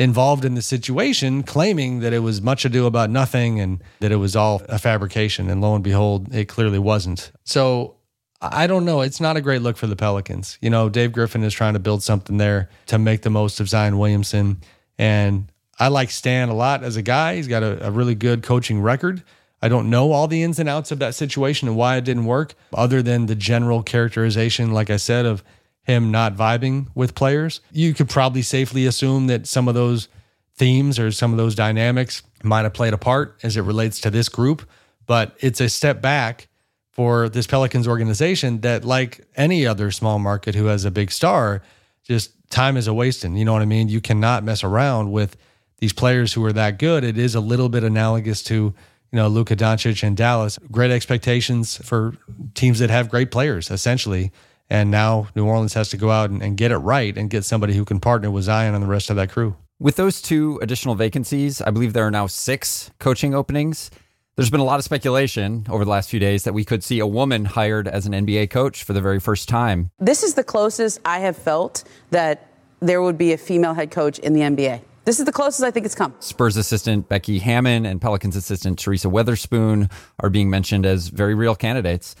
involved 0.00 0.46
in 0.46 0.54
the 0.54 0.62
situation 0.62 1.42
claiming 1.42 2.00
that 2.00 2.14
it 2.14 2.20
was 2.20 2.40
much 2.40 2.64
ado 2.64 2.86
about 2.86 3.10
nothing 3.10 3.60
and 3.60 3.82
that 4.00 4.10
it 4.10 4.16
was 4.16 4.34
all 4.34 4.62
a 4.66 4.78
fabrication. 4.78 5.50
And 5.50 5.60
lo 5.60 5.74
and 5.74 5.84
behold, 5.84 6.34
it 6.34 6.46
clearly 6.46 6.78
wasn't. 6.78 7.30
So 7.44 7.96
I 8.40 8.66
don't 8.66 8.86
know. 8.86 9.02
It's 9.02 9.20
not 9.20 9.36
a 9.36 9.42
great 9.42 9.60
look 9.60 9.76
for 9.76 9.86
the 9.86 9.96
Pelicans. 9.96 10.56
You 10.62 10.70
know, 10.70 10.88
Dave 10.88 11.12
Griffin 11.12 11.44
is 11.44 11.52
trying 11.52 11.74
to 11.74 11.78
build 11.78 12.02
something 12.02 12.38
there 12.38 12.70
to 12.86 12.98
make 12.98 13.20
the 13.20 13.28
most 13.28 13.60
of 13.60 13.68
Zion 13.68 13.98
Williamson. 13.98 14.62
And 14.98 15.52
I 15.78 15.88
like 15.88 16.10
Stan 16.10 16.48
a 16.48 16.54
lot 16.54 16.82
as 16.82 16.96
a 16.96 17.02
guy. 17.02 17.36
He's 17.36 17.46
got 17.46 17.62
a, 17.62 17.86
a 17.86 17.90
really 17.90 18.14
good 18.14 18.42
coaching 18.42 18.80
record. 18.80 19.22
I 19.60 19.68
don't 19.68 19.90
know 19.90 20.12
all 20.12 20.28
the 20.28 20.42
ins 20.42 20.58
and 20.58 20.70
outs 20.70 20.90
of 20.90 20.98
that 21.00 21.14
situation 21.14 21.68
and 21.68 21.76
why 21.76 21.98
it 21.98 22.04
didn't 22.04 22.24
work, 22.24 22.54
other 22.72 23.02
than 23.02 23.26
the 23.26 23.34
general 23.34 23.82
characterization, 23.82 24.72
like 24.72 24.88
I 24.88 24.96
said, 24.96 25.26
of 25.26 25.44
him 25.82 26.10
not 26.10 26.36
vibing 26.36 26.88
with 26.94 27.14
players. 27.14 27.60
You 27.72 27.94
could 27.94 28.08
probably 28.08 28.42
safely 28.42 28.86
assume 28.86 29.26
that 29.28 29.46
some 29.46 29.68
of 29.68 29.74
those 29.74 30.08
themes 30.56 30.98
or 30.98 31.10
some 31.10 31.32
of 31.32 31.38
those 31.38 31.54
dynamics 31.54 32.22
might 32.42 32.62
have 32.62 32.74
played 32.74 32.92
a 32.92 32.98
part 32.98 33.38
as 33.42 33.56
it 33.56 33.62
relates 33.62 34.00
to 34.00 34.10
this 34.10 34.28
group, 34.28 34.68
but 35.06 35.34
it's 35.40 35.60
a 35.60 35.68
step 35.68 36.00
back 36.00 36.48
for 36.90 37.28
this 37.28 37.46
Pelicans 37.46 37.88
organization 37.88 38.60
that, 38.60 38.84
like 38.84 39.26
any 39.36 39.66
other 39.66 39.90
small 39.90 40.18
market 40.18 40.54
who 40.54 40.66
has 40.66 40.84
a 40.84 40.90
big 40.90 41.10
star, 41.10 41.62
just 42.02 42.32
time 42.50 42.76
is 42.76 42.86
a 42.86 42.94
wasting. 42.94 43.36
You 43.36 43.44
know 43.44 43.52
what 43.52 43.62
I 43.62 43.66
mean? 43.66 43.88
You 43.88 44.00
cannot 44.00 44.44
mess 44.44 44.62
around 44.62 45.12
with 45.12 45.36
these 45.78 45.92
players 45.92 46.34
who 46.34 46.44
are 46.44 46.52
that 46.52 46.78
good. 46.78 47.04
It 47.04 47.16
is 47.16 47.34
a 47.34 47.40
little 47.40 47.68
bit 47.68 47.84
analogous 47.84 48.42
to, 48.44 48.54
you 48.54 48.74
know, 49.12 49.28
Luka 49.28 49.56
Doncic 49.56 50.02
and 50.02 50.16
Dallas. 50.16 50.58
Great 50.70 50.90
expectations 50.90 51.78
for 51.78 52.14
teams 52.54 52.80
that 52.80 52.90
have 52.90 53.08
great 53.08 53.30
players, 53.30 53.70
essentially. 53.70 54.30
And 54.70 54.90
now 54.90 55.26
New 55.34 55.44
Orleans 55.44 55.74
has 55.74 55.88
to 55.90 55.96
go 55.96 56.10
out 56.10 56.30
and, 56.30 56.42
and 56.42 56.56
get 56.56 56.70
it 56.70 56.78
right 56.78 57.16
and 57.18 57.28
get 57.28 57.44
somebody 57.44 57.74
who 57.74 57.84
can 57.84 57.98
partner 57.98 58.30
with 58.30 58.44
Zion 58.44 58.74
and 58.74 58.82
the 58.82 58.88
rest 58.88 59.10
of 59.10 59.16
that 59.16 59.30
crew. 59.30 59.56
With 59.80 59.96
those 59.96 60.22
two 60.22 60.58
additional 60.62 60.94
vacancies, 60.94 61.60
I 61.60 61.70
believe 61.70 61.92
there 61.92 62.06
are 62.06 62.10
now 62.10 62.26
six 62.28 62.90
coaching 62.98 63.34
openings. 63.34 63.90
There's 64.36 64.50
been 64.50 64.60
a 64.60 64.64
lot 64.64 64.78
of 64.78 64.84
speculation 64.84 65.66
over 65.68 65.84
the 65.84 65.90
last 65.90 66.08
few 66.08 66.20
days 66.20 66.44
that 66.44 66.54
we 66.54 66.64
could 66.64 66.84
see 66.84 67.00
a 67.00 67.06
woman 67.06 67.44
hired 67.44 67.88
as 67.88 68.06
an 68.06 68.12
NBA 68.12 68.50
coach 68.50 68.84
for 68.84 68.92
the 68.92 69.00
very 69.00 69.18
first 69.18 69.48
time. 69.48 69.90
This 69.98 70.22
is 70.22 70.34
the 70.34 70.44
closest 70.44 71.00
I 71.04 71.18
have 71.18 71.36
felt 71.36 71.84
that 72.10 72.46
there 72.78 73.02
would 73.02 73.18
be 73.18 73.32
a 73.32 73.38
female 73.38 73.74
head 73.74 73.90
coach 73.90 74.18
in 74.20 74.32
the 74.32 74.40
NBA. 74.40 74.82
This 75.04 75.18
is 75.18 75.24
the 75.24 75.32
closest 75.32 75.62
I 75.64 75.70
think 75.70 75.86
it's 75.86 75.94
come. 75.94 76.14
Spurs 76.20 76.56
assistant 76.56 77.08
Becky 77.08 77.38
Hammon 77.38 77.84
and 77.84 78.00
Pelicans 78.00 78.36
assistant 78.36 78.78
Teresa 78.78 79.08
Weatherspoon 79.08 79.90
are 80.20 80.30
being 80.30 80.50
mentioned 80.50 80.86
as 80.86 81.08
very 81.08 81.34
real 81.34 81.56
candidates. 81.56 82.14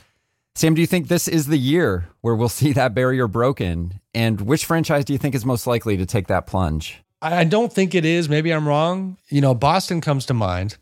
Sam, 0.54 0.74
do 0.74 0.80
you 0.80 0.86
think 0.86 1.08
this 1.08 1.28
is 1.28 1.46
the 1.46 1.58
year 1.58 2.08
where 2.20 2.34
we'll 2.34 2.48
see 2.48 2.72
that 2.72 2.94
barrier 2.94 3.28
broken? 3.28 4.00
And 4.14 4.40
which 4.40 4.64
franchise 4.64 5.04
do 5.04 5.12
you 5.12 5.18
think 5.18 5.34
is 5.34 5.44
most 5.44 5.66
likely 5.66 5.96
to 5.96 6.06
take 6.06 6.26
that 6.26 6.46
plunge? 6.46 7.02
I 7.22 7.44
don't 7.44 7.72
think 7.72 7.94
it 7.94 8.04
is. 8.04 8.28
Maybe 8.28 8.52
I'm 8.52 8.66
wrong. 8.66 9.18
You 9.28 9.40
know, 9.40 9.54
Boston 9.54 10.00
comes 10.00 10.26
to 10.26 10.34
mind. 10.34 10.76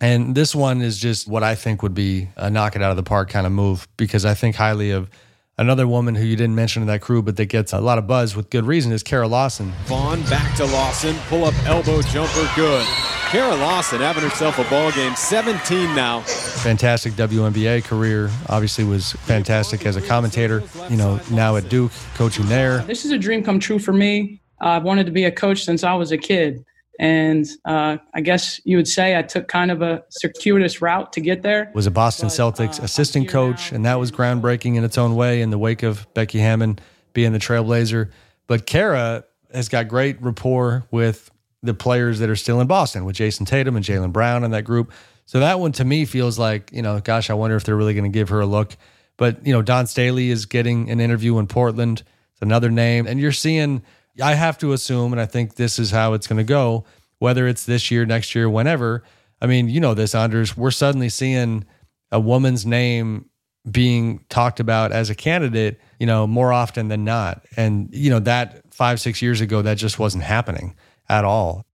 And 0.00 0.34
this 0.34 0.54
one 0.54 0.82
is 0.82 0.98
just 0.98 1.26
what 1.26 1.42
I 1.42 1.54
think 1.54 1.82
would 1.82 1.94
be 1.94 2.28
a 2.36 2.50
knock 2.50 2.76
it 2.76 2.82
out 2.82 2.90
of 2.90 2.96
the 2.96 3.02
park 3.02 3.30
kind 3.30 3.46
of 3.46 3.52
move 3.52 3.88
because 3.96 4.24
I 4.24 4.34
think 4.34 4.56
highly 4.56 4.90
of 4.90 5.08
another 5.56 5.86
woman 5.86 6.14
who 6.14 6.24
you 6.24 6.36
didn't 6.36 6.54
mention 6.54 6.82
in 6.82 6.88
that 6.88 7.00
crew, 7.00 7.22
but 7.22 7.36
that 7.36 7.46
gets 7.46 7.72
a 7.72 7.80
lot 7.80 7.96
of 7.96 8.06
buzz 8.06 8.36
with 8.36 8.50
good 8.50 8.64
reason 8.64 8.92
is 8.92 9.02
Kara 9.02 9.26
Lawson. 9.26 9.72
Vaughn 9.84 10.20
back 10.24 10.54
to 10.56 10.66
Lawson, 10.66 11.16
pull 11.28 11.44
up 11.44 11.54
elbow 11.66 12.02
jumper, 12.02 12.50
good. 12.54 12.86
Kara 13.26 13.56
Lawson 13.56 14.00
having 14.00 14.22
herself 14.22 14.56
a 14.60 14.70
ball 14.70 14.92
game, 14.92 15.14
17 15.16 15.96
now. 15.96 16.20
Fantastic 16.20 17.14
WNBA 17.14 17.82
career. 17.82 18.30
Obviously, 18.48 18.84
was 18.84 19.14
fantastic 19.14 19.84
as 19.84 19.96
a 19.96 20.00
commentator. 20.00 20.62
You 20.88 20.96
know, 20.96 21.20
now 21.32 21.56
at 21.56 21.68
Duke, 21.68 21.90
coaching 22.14 22.46
there. 22.46 22.78
This 22.82 23.04
is 23.04 23.10
a 23.10 23.18
dream 23.18 23.42
come 23.42 23.58
true 23.58 23.80
for 23.80 23.92
me. 23.92 24.40
Uh, 24.62 24.68
I've 24.68 24.84
wanted 24.84 25.06
to 25.06 25.12
be 25.12 25.24
a 25.24 25.32
coach 25.32 25.64
since 25.64 25.82
I 25.82 25.94
was 25.94 26.12
a 26.12 26.16
kid. 26.16 26.64
And 27.00 27.44
uh, 27.64 27.96
I 28.14 28.20
guess 28.20 28.60
you 28.64 28.76
would 28.76 28.86
say 28.86 29.18
I 29.18 29.22
took 29.22 29.48
kind 29.48 29.72
of 29.72 29.82
a 29.82 30.04
circuitous 30.08 30.80
route 30.80 31.12
to 31.14 31.20
get 31.20 31.42
there. 31.42 31.72
Was 31.74 31.86
a 31.86 31.90
Boston 31.90 32.28
but, 32.28 32.34
Celtics 32.34 32.80
uh, 32.80 32.84
assistant 32.84 33.28
coach, 33.28 33.72
and 33.72 33.84
that 33.84 33.98
was 33.98 34.12
groundbreaking 34.12 34.76
in 34.76 34.84
its 34.84 34.96
own 34.96 35.16
way 35.16 35.42
in 35.42 35.50
the 35.50 35.58
wake 35.58 35.82
of 35.82 36.06
Becky 36.14 36.38
Hammon 36.38 36.78
being 37.12 37.32
the 37.32 37.40
trailblazer. 37.40 38.12
But 38.46 38.66
Kara 38.66 39.24
has 39.52 39.68
got 39.68 39.88
great 39.88 40.22
rapport 40.22 40.86
with 40.92 41.30
the 41.66 41.74
players 41.74 42.18
that 42.20 42.30
are 42.30 42.36
still 42.36 42.60
in 42.60 42.66
Boston, 42.66 43.04
with 43.04 43.16
Jayson 43.16 43.46
Tatum 43.46 43.76
and 43.76 43.84
Jaylen 43.84 44.12
Brown 44.12 44.44
and 44.44 44.54
that 44.54 44.62
group. 44.62 44.92
So 45.26 45.40
that 45.40 45.60
one 45.60 45.72
to 45.72 45.84
me 45.84 46.04
feels 46.04 46.38
like, 46.38 46.70
you 46.72 46.82
know, 46.82 47.00
gosh, 47.00 47.30
I 47.30 47.34
wonder 47.34 47.56
if 47.56 47.64
they're 47.64 47.76
really 47.76 47.94
going 47.94 48.10
to 48.10 48.16
give 48.16 48.28
her 48.28 48.40
a 48.40 48.46
look. 48.46 48.76
But, 49.16 49.46
you 49.46 49.52
know, 49.52 49.62
Dawn 49.62 49.86
Staley 49.86 50.30
is 50.30 50.46
getting 50.46 50.90
an 50.90 51.00
interview 51.00 51.38
in 51.38 51.46
Portland. 51.46 52.02
It's 52.32 52.42
another 52.42 52.70
name. 52.70 53.06
And 53.06 53.18
you're 53.18 53.32
seeing– 53.32 53.82
I 54.22 54.34
have 54.34 54.56
to 54.58 54.72
assume, 54.72 55.12
and 55.12 55.20
I 55.20 55.26
think 55.26 55.56
this 55.56 55.78
is 55.78 55.90
how 55.90 56.14
it's 56.14 56.26
going 56.26 56.38
to 56.38 56.44
go, 56.44 56.84
whether 57.18 57.46
it's 57.46 57.66
this 57.66 57.90
year, 57.90 58.06
next 58.06 58.34
year, 58.34 58.48
whenever. 58.48 59.02
I 59.42 59.46
mean, 59.46 59.68
you 59.68 59.80
know 59.80 59.94
this, 59.94 60.14
Anders. 60.14 60.56
We're 60.56 60.70
suddenly 60.70 61.08
seeing 61.08 61.66
a 62.10 62.20
woman's 62.20 62.64
name 62.64 63.28
being 63.70 64.24
talked 64.28 64.60
about 64.60 64.92
as 64.92 65.10
a 65.10 65.14
candidate, 65.14 65.80
you 65.98 66.06
know, 66.06 66.26
more 66.26 66.52
often 66.52 66.88
than 66.88 67.04
not. 67.04 67.44
And, 67.56 67.88
you 67.92 68.10
know, 68.10 68.20
that 68.20 68.72
five, 68.72 69.00
six 69.00 69.20
years 69.20 69.40
ago, 69.40 69.60
that 69.62 69.76
just 69.76 69.98
wasn't 69.98 70.24
happening 70.24 70.76
at 71.08 71.24
all. 71.24 71.64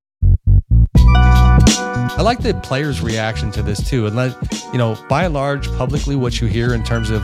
I 2.15 2.21
like 2.21 2.41
the 2.41 2.53
players' 2.63 3.01
reaction 3.01 3.51
to 3.53 3.63
this 3.63 3.89
too. 3.89 4.07
And 4.07 4.15
let 4.15 4.37
you 4.73 4.79
know, 4.79 4.97
by 5.09 5.25
and 5.25 5.35
large, 5.35 5.67
publicly, 5.77 6.15
what 6.15 6.41
you 6.41 6.47
hear 6.47 6.75
in 6.75 6.85
terms 6.85 7.11
of 7.11 7.23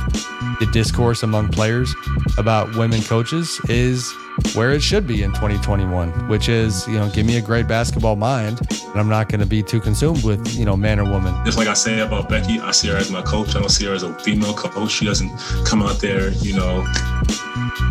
the 0.61 0.69
discourse 0.73 1.23
among 1.23 1.49
players 1.49 1.95
about 2.39 2.75
women 2.77 3.03
coaches 3.03 3.61
is 3.69 4.11
where 4.55 4.71
it 4.73 4.81
should 4.81 5.07
be 5.07 5.23
in 5.23 5.31
2021, 5.33 6.29
which 6.29 6.49
is, 6.49 6.87
you 6.89 6.95
know, 6.95 7.11
give 7.11 7.27
me 7.27 7.37
a 7.37 7.43
great 7.43 7.67
basketball 7.67 8.17
mind, 8.17 8.61
and 8.71 8.97
I'm 8.99 9.09
not 9.09 9.29
going 9.29 9.41
to 9.41 9.47
be 9.47 9.63
too 9.63 9.81
consumed 9.81 10.25
with, 10.25 10.55
you 10.57 10.65
know, 10.65 10.77
man 10.77 11.01
or 11.01 11.05
woman. 11.05 11.35
Just 11.45 11.59
like 11.59 11.69
I 11.69 11.75
say 11.75 12.01
about 12.01 12.29
Becky, 12.29 12.59
I 12.61 12.71
see 12.71 12.89
her 12.89 12.97
as 12.97 13.11
my 13.11 13.23
coach. 13.23 13.57
I 13.57 13.61
don't 13.61 13.69
see 13.69 13.87
her 13.87 13.95
as 13.95 14.05
a 14.05 14.15
female 14.21 14.55
coach. 14.55 14.91
She 14.91 15.05
doesn't 15.05 15.31
come 15.67 15.83
out 15.83 16.01
there, 16.01 16.31
you 16.31 16.55
know, 16.57 16.87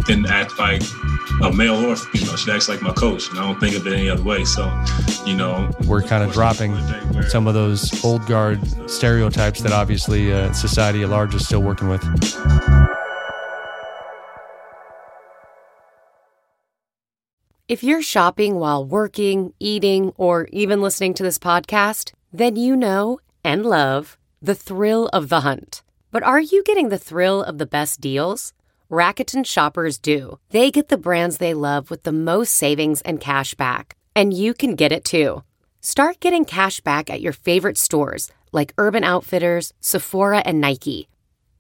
and 0.10 0.26
act 0.28 0.58
like 0.60 0.82
a 1.42 1.52
male 1.52 1.86
or 1.86 1.96
female. 1.96 2.36
She 2.36 2.52
acts 2.52 2.70
like 2.70 2.82
my 2.82 2.94
coach, 2.94 3.30
and 3.30 3.40
I 3.40 3.44
don't 3.44 3.60
think 3.60 3.76
of 3.76 3.86
it 3.86 3.94
any 3.94 4.10
other 4.10 4.24
way. 4.24 4.44
So, 4.46 4.72
you 5.26 5.36
know, 5.36 5.70
we're 5.86 6.02
kind 6.02 6.24
of 6.24 6.32
dropping 6.32 6.76
some 7.30 7.48
of 7.48 7.54
those 7.54 8.04
old 8.04 8.26
guard 8.26 8.60
stereotypes 8.90 9.62
that 9.62 9.72
obviously 9.72 10.34
uh, 10.34 10.52
society 10.54 11.04
at 11.04 11.10
large 11.10 11.36
is 11.36 11.46
still 11.46 11.62
working 11.62 11.90
with. 11.90 12.04
If 17.68 17.84
you're 17.84 18.02
shopping 18.02 18.56
while 18.56 18.86
working, 18.86 19.54
eating, 19.60 20.14
or 20.16 20.48
even 20.54 20.82
listening 20.82 21.14
to 21.16 21.24
this 21.24 21.38
podcast, 21.38 22.14
then 22.32 22.56
you 22.56 22.78
know 22.78 23.20
and 23.44 23.66
love 23.66 24.18
the 24.42 24.56
thrill 24.56 25.10
of 25.12 25.28
the 25.28 25.42
hunt. 25.42 25.84
But 26.10 26.24
are 26.24 26.40
you 26.40 26.64
getting 26.64 26.88
the 26.90 26.98
thrill 26.98 27.44
of 27.44 27.58
the 27.58 27.66
best 27.66 28.00
deals? 28.00 28.54
Rakuten 28.90 29.46
shoppers 29.46 29.98
do. 29.98 30.40
They 30.52 30.72
get 30.72 30.88
the 30.88 30.98
brands 30.98 31.38
they 31.38 31.54
love 31.54 31.90
with 31.90 32.04
the 32.04 32.14
most 32.14 32.54
savings 32.54 33.02
and 33.02 33.20
cash 33.20 33.54
back. 33.54 33.98
And 34.16 34.34
you 34.34 34.54
can 34.54 34.76
get 34.76 34.94
it 34.94 35.04
too. 35.04 35.44
Start 35.82 36.22
getting 36.22 36.46
cash 36.46 36.80
back 36.80 37.10
at 37.10 37.22
your 37.22 37.34
favorite 37.34 37.78
stores 37.78 38.32
like 38.54 38.74
Urban 38.78 39.04
Outfitters, 39.04 39.74
Sephora, 39.82 40.42
and 40.46 40.62
Nike. 40.62 41.10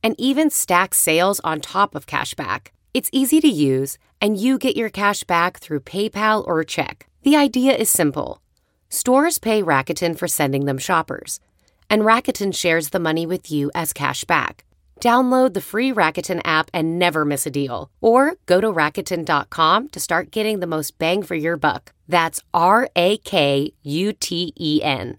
And 0.02 0.16
even 0.18 0.50
stack 0.50 0.94
sales 0.94 1.42
on 1.44 1.60
top 1.60 1.96
of 1.96 2.06
cash 2.06 2.34
back. 2.34 2.72
It's 2.94 3.10
easy 3.12 3.42
to 3.42 3.48
use, 3.48 3.98
and 4.22 4.38
you 4.38 4.58
get 4.58 4.78
your 4.78 4.90
cash 4.90 5.24
back 5.26 5.60
through 5.60 5.82
PayPal 5.82 6.48
or 6.48 6.64
check. 6.64 7.08
The 7.24 7.36
idea 7.36 7.76
is 7.76 7.90
simple 7.90 8.42
stores 8.90 9.38
pay 9.38 9.62
Rakuten 9.62 10.18
for 10.18 10.30
sending 10.30 10.64
them 10.64 10.78
shoppers, 10.78 11.42
and 11.90 12.04
Rakuten 12.04 12.56
shares 12.56 12.90
the 12.90 13.00
money 13.00 13.26
with 13.26 13.52
you 13.52 13.70
as 13.76 13.92
cash 13.92 14.24
back. 14.24 14.64
Download 15.00 15.54
the 15.54 15.62
free 15.62 15.94
Rakuten 15.94 16.42
app 16.44 16.70
and 16.74 17.00
never 17.00 17.24
miss 17.24 17.46
a 17.46 17.52
deal. 17.52 17.90
Or 18.02 18.34
go 18.46 18.60
to 18.60 18.68
Rakuten.com 18.68 19.90
to 19.90 20.00
start 20.00 20.32
getting 20.32 20.60
the 20.60 20.68
most 20.68 20.98
bang 20.98 21.24
for 21.24 21.36
your 21.36 21.56
buck. 21.56 21.94
That's 22.08 22.42
R 22.54 22.90
A 22.96 23.18
K 23.18 23.72
U 23.84 24.14
T 24.14 24.54
E 24.60 24.82
N. 24.84 25.18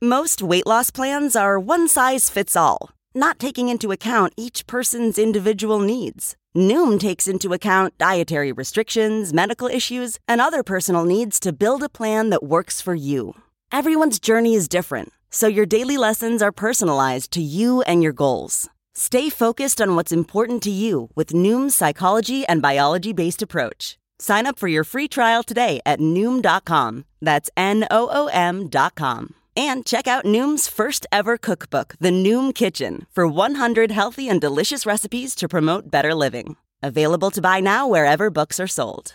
Most 0.00 0.42
weight 0.42 0.66
loss 0.66 0.90
plans 0.90 1.34
are 1.34 1.58
one 1.58 1.88
size 1.88 2.30
fits 2.30 2.54
all, 2.54 2.90
not 3.14 3.38
taking 3.38 3.68
into 3.68 3.90
account 3.90 4.32
each 4.36 4.66
person's 4.66 5.18
individual 5.18 5.80
needs. 5.80 6.36
Noom 6.56 7.00
takes 7.00 7.26
into 7.26 7.52
account 7.52 7.98
dietary 7.98 8.52
restrictions, 8.52 9.32
medical 9.32 9.66
issues, 9.66 10.18
and 10.28 10.40
other 10.40 10.62
personal 10.62 11.04
needs 11.04 11.40
to 11.40 11.52
build 11.52 11.82
a 11.82 11.88
plan 11.88 12.30
that 12.30 12.44
works 12.44 12.80
for 12.80 12.94
you. 12.94 13.34
Everyone's 13.70 14.18
journey 14.18 14.54
is 14.54 14.68
different 14.68 15.12
so 15.30 15.46
your 15.46 15.66
daily 15.66 15.96
lessons 15.96 16.42
are 16.42 16.52
personalized 16.52 17.30
to 17.32 17.42
you 17.42 17.82
and 17.82 18.02
your 18.02 18.12
goals. 18.12 18.68
Stay 18.94 19.28
focused 19.28 19.80
on 19.80 19.94
what's 19.94 20.10
important 20.12 20.62
to 20.62 20.70
you 20.70 21.10
with 21.14 21.32
Noom's 21.32 21.74
psychology 21.74 22.46
and 22.46 22.62
biology 22.62 23.12
based 23.12 23.42
approach. 23.42 23.98
Sign 24.18 24.46
up 24.46 24.58
for 24.58 24.68
your 24.68 24.84
free 24.84 25.06
trial 25.06 25.42
today 25.42 25.80
at 25.84 26.00
Noom.com. 26.00 27.04
That's 27.20 27.50
N 27.56 27.86
O 27.90 28.08
O 28.10 28.26
M.com. 28.28 29.34
And 29.54 29.84
check 29.84 30.06
out 30.06 30.24
Noom's 30.24 30.68
first 30.68 31.06
ever 31.12 31.36
cookbook, 31.36 31.94
The 32.00 32.10
Noom 32.10 32.54
Kitchen, 32.54 33.06
for 33.12 33.26
100 33.26 33.90
healthy 33.90 34.28
and 34.28 34.40
delicious 34.40 34.86
recipes 34.86 35.34
to 35.36 35.48
promote 35.48 35.90
better 35.90 36.14
living. 36.14 36.56
Available 36.82 37.30
to 37.32 37.42
buy 37.42 37.60
now 37.60 37.86
wherever 37.86 38.30
books 38.30 38.58
are 38.60 38.68
sold. 38.68 39.14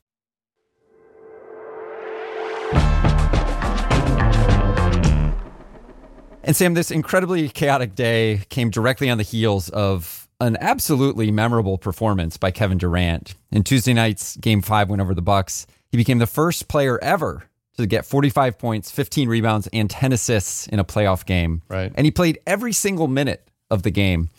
And 6.51 6.55
Sam, 6.57 6.73
this 6.73 6.91
incredibly 6.91 7.47
chaotic 7.47 7.95
day 7.95 8.41
came 8.49 8.71
directly 8.71 9.09
on 9.09 9.17
the 9.17 9.23
heels 9.23 9.69
of 9.69 10.27
an 10.41 10.57
absolutely 10.59 11.31
memorable 11.31 11.77
performance 11.77 12.35
by 12.35 12.51
Kevin 12.51 12.77
Durant. 12.77 13.35
In 13.51 13.63
Tuesday 13.63 13.93
night's 13.93 14.35
game 14.35 14.61
five 14.61 14.89
win 14.89 14.99
over 14.99 15.13
the 15.13 15.21
Bucks, 15.21 15.65
he 15.87 15.95
became 15.95 16.17
the 16.17 16.27
first 16.27 16.67
player 16.67 17.01
ever 17.01 17.43
to 17.77 17.87
get 17.87 18.05
45 18.05 18.59
points, 18.59 18.91
15 18.91 19.29
rebounds, 19.29 19.69
and 19.71 19.89
10 19.89 20.11
assists 20.11 20.67
in 20.67 20.77
a 20.79 20.83
playoff 20.83 21.25
game. 21.25 21.61
Right. 21.69 21.89
And 21.95 22.03
he 22.03 22.11
played 22.11 22.37
every 22.45 22.73
single 22.73 23.07
minute 23.07 23.47
of 23.69 23.83
the 23.83 23.91
game. 23.91 24.29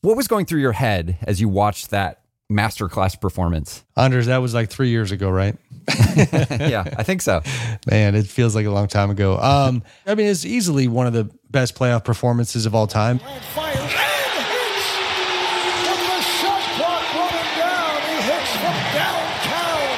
What 0.00 0.16
was 0.16 0.26
going 0.26 0.46
through 0.46 0.62
your 0.62 0.72
head 0.72 1.16
as 1.22 1.40
you 1.40 1.48
watched 1.48 1.90
that 1.90 2.19
masterclass 2.50 3.18
performance? 3.20 3.84
Anders, 3.96 4.26
that 4.26 4.38
was 4.38 4.52
like 4.52 4.68
three 4.68 4.88
years 4.88 5.12
ago, 5.12 5.30
right? 5.30 5.56
yeah, 6.16 6.84
I 6.96 7.02
think 7.02 7.22
so. 7.22 7.42
Man, 7.88 8.14
it 8.14 8.26
feels 8.26 8.54
like 8.54 8.66
a 8.66 8.70
long 8.70 8.88
time 8.88 9.10
ago. 9.10 9.38
Um, 9.38 9.82
I 10.06 10.14
mean, 10.14 10.26
it's 10.26 10.44
easily 10.44 10.88
one 10.88 11.06
of 11.06 11.12
the 11.12 11.30
best 11.50 11.74
playoff 11.74 12.04
performances 12.04 12.66
of 12.66 12.74
all 12.74 12.86
time. 12.86 13.18
Fires 13.18 13.78
and 13.78 13.88
hits. 13.88 13.94
With 15.86 16.00
the 16.00 16.20
shot 16.22 16.62
clock 16.76 17.14
running 17.14 17.50
down, 17.56 18.00
he 18.02 18.16
hits 18.28 18.52
from 18.56 18.76
downtown. 18.94 19.88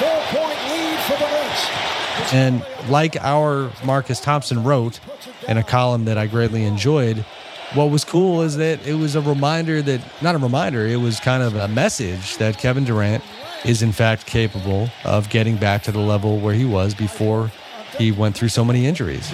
Four-point 0.00 0.58
lead 0.70 0.98
for 1.00 1.16
the 1.18 1.28
Knicks. 1.30 2.32
And 2.32 2.66
like 2.90 3.16
our 3.20 3.70
Marcus 3.84 4.20
Thompson 4.20 4.64
wrote 4.64 5.00
in 5.48 5.56
a 5.58 5.62
column 5.62 6.06
that 6.06 6.18
I 6.18 6.26
greatly 6.26 6.64
enjoyed, 6.64 7.24
what 7.74 7.90
was 7.90 8.04
cool 8.04 8.42
is 8.42 8.56
that 8.56 8.86
it 8.86 8.94
was 8.94 9.14
a 9.16 9.20
reminder 9.20 9.82
that, 9.82 10.00
not 10.22 10.34
a 10.34 10.38
reminder, 10.38 10.86
it 10.86 10.96
was 10.96 11.20
kind 11.20 11.42
of 11.42 11.56
a 11.56 11.68
message 11.68 12.36
that 12.38 12.58
Kevin 12.58 12.84
Durant 12.84 13.22
is 13.64 13.82
in 13.82 13.92
fact 13.92 14.26
capable 14.26 14.88
of 15.04 15.28
getting 15.28 15.56
back 15.56 15.82
to 15.84 15.92
the 15.92 15.98
level 15.98 16.38
where 16.38 16.54
he 16.54 16.64
was 16.64 16.94
before 16.94 17.50
he 17.98 18.12
went 18.12 18.36
through 18.36 18.48
so 18.48 18.64
many 18.64 18.86
injuries. 18.86 19.28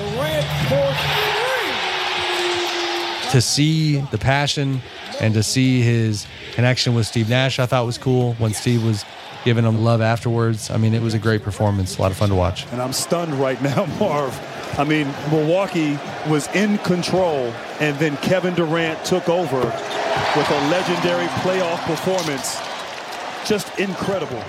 To 3.33 3.41
see 3.41 3.99
the 4.11 4.19
passion 4.19 4.81
and 5.21 5.35
to 5.35 5.43
see 5.43 5.81
his 5.81 6.27
connection 6.53 6.95
with 6.95 7.07
Steve 7.07 7.29
Nash, 7.29 7.59
I 7.59 7.67
thought 7.67 7.87
was 7.87 7.99
cool 7.99 8.35
when 8.35 8.53
Steve 8.53 8.85
was 8.85 9.05
giving 9.45 9.65
him 9.65 9.83
love 9.83 10.01
afterwards. 10.01 10.71
I 10.71 10.77
mean, 10.77 10.95
it 10.95 11.03
was 11.03 11.15
a 11.15 11.19
great 11.19 11.43
performance, 11.43 11.99
a 11.99 12.03
lot 12.03 12.11
of 12.11 12.17
fun 12.17 12.29
to 12.29 12.35
watch. 12.35 12.67
And 12.73 12.81
I'm 12.81 12.93
stunned 12.93 13.35
right 13.35 13.61
now, 13.63 13.87
Marv. 14.01 14.39
I 14.79 14.85
mean, 14.85 15.07
Milwaukee 15.31 15.99
was 16.29 16.49
in 16.55 16.79
control, 16.79 17.53
and 17.81 17.99
then 17.99 18.17
Kevin 18.19 18.55
Durant 18.55 19.05
took 19.05 19.29
over 19.29 19.61
with 19.61 20.51
a 20.51 20.69
legendary 20.71 21.27
playoff 21.43 21.79
performance. 21.85 22.59
Just 23.47 23.79
incredible. 23.79 24.43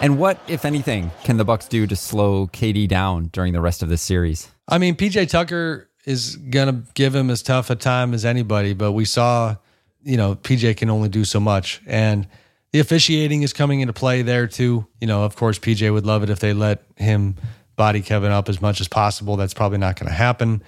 And 0.00 0.18
what, 0.18 0.40
if 0.48 0.64
anything, 0.64 1.10
can 1.24 1.36
the 1.36 1.44
Bucks 1.44 1.66
do 1.66 1.86
to 1.86 1.96
slow 1.96 2.46
KD 2.46 2.88
down 2.88 3.28
during 3.32 3.52
the 3.52 3.60
rest 3.60 3.82
of 3.82 3.88
this 3.88 4.00
series? 4.00 4.50
I 4.68 4.78
mean, 4.78 4.94
PJ 4.96 5.28
Tucker 5.28 5.88
is 6.06 6.36
going 6.36 6.68
to 6.68 6.92
give 6.94 7.14
him 7.14 7.30
as 7.30 7.42
tough 7.42 7.68
a 7.68 7.76
time 7.76 8.14
as 8.14 8.24
anybody, 8.24 8.74
but 8.74 8.92
we 8.92 9.04
saw, 9.04 9.56
you 10.02 10.16
know, 10.16 10.34
PJ 10.36 10.76
can 10.76 10.88
only 10.88 11.08
do 11.08 11.24
so 11.24 11.40
much. 11.40 11.82
And 11.86 12.28
the 12.72 12.80
officiating 12.80 13.42
is 13.42 13.52
coming 13.52 13.80
into 13.80 13.92
play 13.92 14.22
there 14.22 14.46
too. 14.46 14.86
You 15.00 15.06
know, 15.06 15.24
of 15.24 15.36
course, 15.36 15.58
PJ 15.58 15.92
would 15.92 16.06
love 16.06 16.22
it 16.22 16.30
if 16.30 16.38
they 16.38 16.52
let 16.52 16.82
him 16.96 17.36
body 17.78 18.02
Kevin 18.02 18.30
up 18.30 18.50
as 18.50 18.60
much 18.60 18.82
as 18.82 18.88
possible. 18.88 19.36
That's 19.36 19.54
probably 19.54 19.78
not 19.78 19.98
going 19.98 20.08
to 20.08 20.14
happen. 20.14 20.62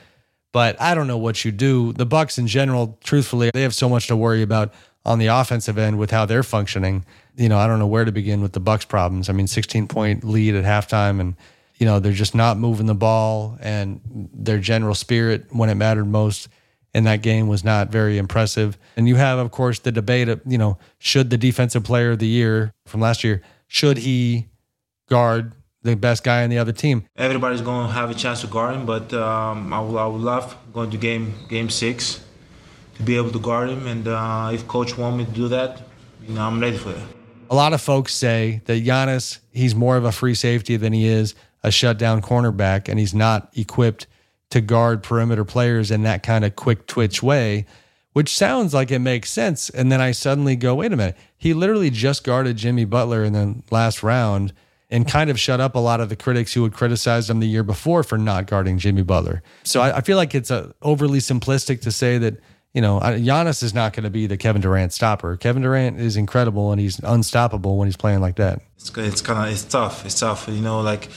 But 0.53 0.81
I 0.81 0.95
don't 0.95 1.07
know 1.07 1.19
what 1.19 1.45
you 1.45 1.53
do. 1.53 1.93
The 1.93 2.07
Bucks 2.07 2.39
in 2.39 2.47
general, 2.47 2.99
truthfully, 3.05 3.51
they 3.53 3.63
have 3.63 3.75
so 3.75 3.89
much 3.89 4.07
to 4.07 4.17
worry 4.17 4.41
about 4.41 4.73
on 5.05 5.19
the 5.19 5.27
offensive 5.27 5.77
end 5.77 5.99
with 5.99 6.11
how 6.11 6.25
they're 6.25 6.43
functioning. 6.43 7.05
You 7.37 7.51
know, 7.51 7.59
I 7.59 7.67
don't 7.67 7.79
know 7.79 7.87
where 7.87 8.07
to 8.07 8.13
begin 8.13 8.41
with 8.41 8.53
the 8.53 8.61
Bucks 8.61 8.87
problems. 8.87 9.29
I 9.29 9.33
mean, 9.33 9.47
16 9.47 9.87
point 9.89 10.25
lead 10.25 10.55
at 10.55 10.65
halftime 10.65 11.21
and 11.21 11.37
you 11.81 11.87
know, 11.87 11.99
they're 11.99 12.13
just 12.13 12.35
not 12.35 12.59
moving 12.59 12.85
the 12.87 12.95
ball 12.95 13.57
and 13.61 14.03
their 14.35 14.59
general 14.59 14.95
spirit 14.95 15.47
when 15.51 15.71
it 15.71 15.77
mattered 15.77 16.05
most 16.05 16.49
in 16.95 17.05
that 17.05 17.23
game 17.23 17.49
was 17.49 17.65
not 17.65 17.89
very 17.89 18.19
impressive. 18.19 18.77
And 18.97 19.09
you 19.09 19.17
have, 19.17 19.39
of 19.39 19.51
course, 19.51 19.79
the 19.79 19.91
debate 19.91 20.29
of, 20.29 20.43
you 20.45 20.59
know, 20.59 20.77
should 20.99 21.31
the 21.31 21.39
defensive 21.39 21.83
player 21.83 22.11
of 22.11 22.19
the 22.19 22.27
year 22.27 22.75
from 22.87 23.01
last 23.01 23.25
year, 23.25 23.41
should 23.67 23.97
he 23.97 24.49
guard 25.09 25.55
the 25.83 25.97
best 25.97 26.25
guy 26.25 26.43
on 26.45 26.51
the 26.51 26.59
other 26.59 26.73
team? 26.73 27.05
Everybody's 27.17 27.61
going 27.61 27.87
to 27.87 27.93
have 27.93 28.11
a 28.11 28.15
chance 28.15 28.41
to 28.43 28.47
guard 28.47 28.75
him, 28.75 28.87
but 28.87 29.13
um, 29.13 29.73
I, 29.73 29.81
would, 29.81 29.97
I 29.97 30.07
would 30.07 30.21
love 30.21 30.57
going 30.73 30.91
to 30.91 30.97
game 30.97 31.35
game 31.49 31.71
six 31.71 32.23
to 32.97 33.03
be 33.03 33.17
able 33.17 33.31
to 33.31 33.39
guard 33.39 33.71
him. 33.71 33.87
And 33.87 34.07
uh, 34.07 34.51
if 34.53 34.67
coach 34.69 34.97
want 34.97 35.17
me 35.17 35.25
to 35.25 35.31
do 35.31 35.49
that, 35.49 35.83
you 36.27 36.35
know, 36.35 36.43
I'm 36.43 36.61
ready 36.61 36.77
for 36.77 36.91
that. 36.93 37.07
A 37.49 37.55
lot 37.55 37.73
of 37.73 37.81
folks 37.81 38.15
say 38.15 38.63
that 38.67 38.85
Giannis, 38.85 39.41
he's 39.51 39.75
more 39.75 39.97
of 39.97 40.05
a 40.05 40.13
free 40.13 40.35
safety 40.35 40.77
than 40.77 40.93
he 40.93 41.07
is 41.07 41.35
a 41.63 41.71
shutdown 41.71 42.23
cornerback, 42.23 42.89
and 42.89 42.99
he's 42.99 43.15
not 43.15 43.51
equipped 43.55 44.07
to 44.51 44.61
guard 44.61 45.03
perimeter 45.03 45.45
players 45.45 45.91
in 45.91 46.03
that 46.03 46.23
kind 46.23 46.45
of 46.45 46.57
quick 46.57 46.87
twitch 46.87 47.23
way, 47.23 47.67
which 48.13 48.35
sounds 48.37 48.75
like 48.75 48.91
it 48.91 48.99
makes 48.99 49.31
sense. 49.31 49.71
And 49.71 49.91
then 49.91 50.01
I 50.01 50.13
suddenly 50.13 50.57
go, 50.57 50.77
wait 50.77 50.93
a 50.93 50.97
minute. 50.97 51.17
He 51.37 51.55
literally 51.55 51.91
just 51.91 52.25
guarded 52.25 52.57
Jimmy 52.57 52.85
Butler 52.85 53.25
in 53.25 53.33
the 53.33 53.63
last 53.71 54.03
round 54.03 54.53
and 54.91 55.07
kind 55.07 55.31
of 55.31 55.39
shut 55.39 55.61
up 55.61 55.75
a 55.75 55.79
lot 55.79 56.01
of 56.01 56.09
the 56.09 56.17
critics 56.17 56.53
who 56.53 56.63
had 56.65 56.73
criticized 56.73 57.31
him 57.31 57.41
the 57.41 57.47
year 57.47 57.63
before 57.63 58.03
for 58.03 58.19
not 58.19 58.47
guarding 58.47 58.79
Jimmy 58.79 59.03
Butler. 59.03 59.43
So 59.63 59.81
I, 59.81 59.99
I 59.99 60.01
feel 60.01 60.17
like 60.17 60.35
it's 60.35 60.51
a 60.51 60.75
overly 60.83 61.21
simplistic 61.21 61.81
to 61.83 61.93
say 61.93 62.19
that 62.19 62.41
you 62.73 62.81
know, 62.81 63.01
Giannis 63.01 63.65
is 63.65 63.75
not 63.75 63.95
going 63.95 64.05
to 64.05 64.11
be 64.11 64.29
the 64.29 64.37
Kevin 64.37 64.63
Durant 64.63 64.93
stopper. 64.93 65.37
Kevin 65.37 65.63
Durant 65.63 65.99
is 65.99 66.17
incredible 66.17 66.71
and 66.71 66.81
he's 66.81 67.01
unstoppable 67.01 67.77
when 67.77 67.89
he's 67.89 67.97
playing 67.97 68.21
like 68.21 68.37
that. 68.37 68.61
It's 68.77 68.97
it's 68.97 69.21
kind 69.21 69.47
of 69.47 69.53
it's 69.53 69.65
tough. 69.65 70.07
It's 70.07 70.21
tough. 70.21 70.47
You 70.49 70.61
know, 70.61 70.81
like 70.81 71.09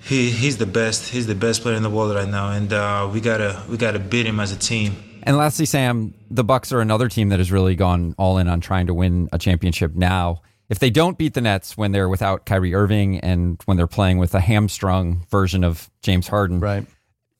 he 0.00 0.30
he's 0.30 0.56
the 0.56 0.66
best. 0.66 1.08
He's 1.10 1.26
the 1.26 1.34
best 1.34 1.62
player 1.62 1.76
in 1.76 1.84
the 1.84 1.90
world 1.90 2.14
right 2.14 2.28
now, 2.28 2.50
and 2.50 2.72
uh, 2.72 3.08
we 3.12 3.20
gotta 3.20 3.62
we 3.68 3.76
gotta 3.76 4.00
beat 4.00 4.26
him 4.26 4.40
as 4.40 4.50
a 4.52 4.58
team. 4.58 4.96
And 5.22 5.36
lastly, 5.36 5.66
Sam, 5.66 6.14
the 6.30 6.42
Bucks 6.42 6.72
are 6.72 6.80
another 6.80 7.08
team 7.08 7.28
that 7.28 7.38
has 7.38 7.52
really 7.52 7.76
gone 7.76 8.16
all 8.18 8.38
in 8.38 8.48
on 8.48 8.60
trying 8.60 8.88
to 8.88 8.94
win 8.94 9.28
a 9.32 9.38
championship 9.38 9.94
now. 9.94 10.42
If 10.72 10.78
they 10.78 10.88
don't 10.88 11.18
beat 11.18 11.34
the 11.34 11.42
Nets 11.42 11.76
when 11.76 11.92
they're 11.92 12.08
without 12.08 12.46
Kyrie 12.46 12.74
Irving 12.74 13.20
and 13.20 13.60
when 13.66 13.76
they're 13.76 13.86
playing 13.86 14.16
with 14.16 14.34
a 14.34 14.40
hamstrung 14.40 15.26
version 15.30 15.64
of 15.64 15.90
James 16.00 16.28
Harden, 16.28 16.60
right? 16.60 16.86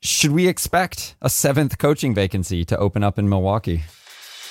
Should 0.02 0.32
we 0.32 0.48
expect 0.48 1.14
a 1.22 1.30
seventh 1.30 1.78
coaching 1.78 2.14
vacancy 2.14 2.62
to 2.66 2.76
open 2.76 3.02
up 3.02 3.18
in 3.18 3.30
Milwaukee? 3.30 3.84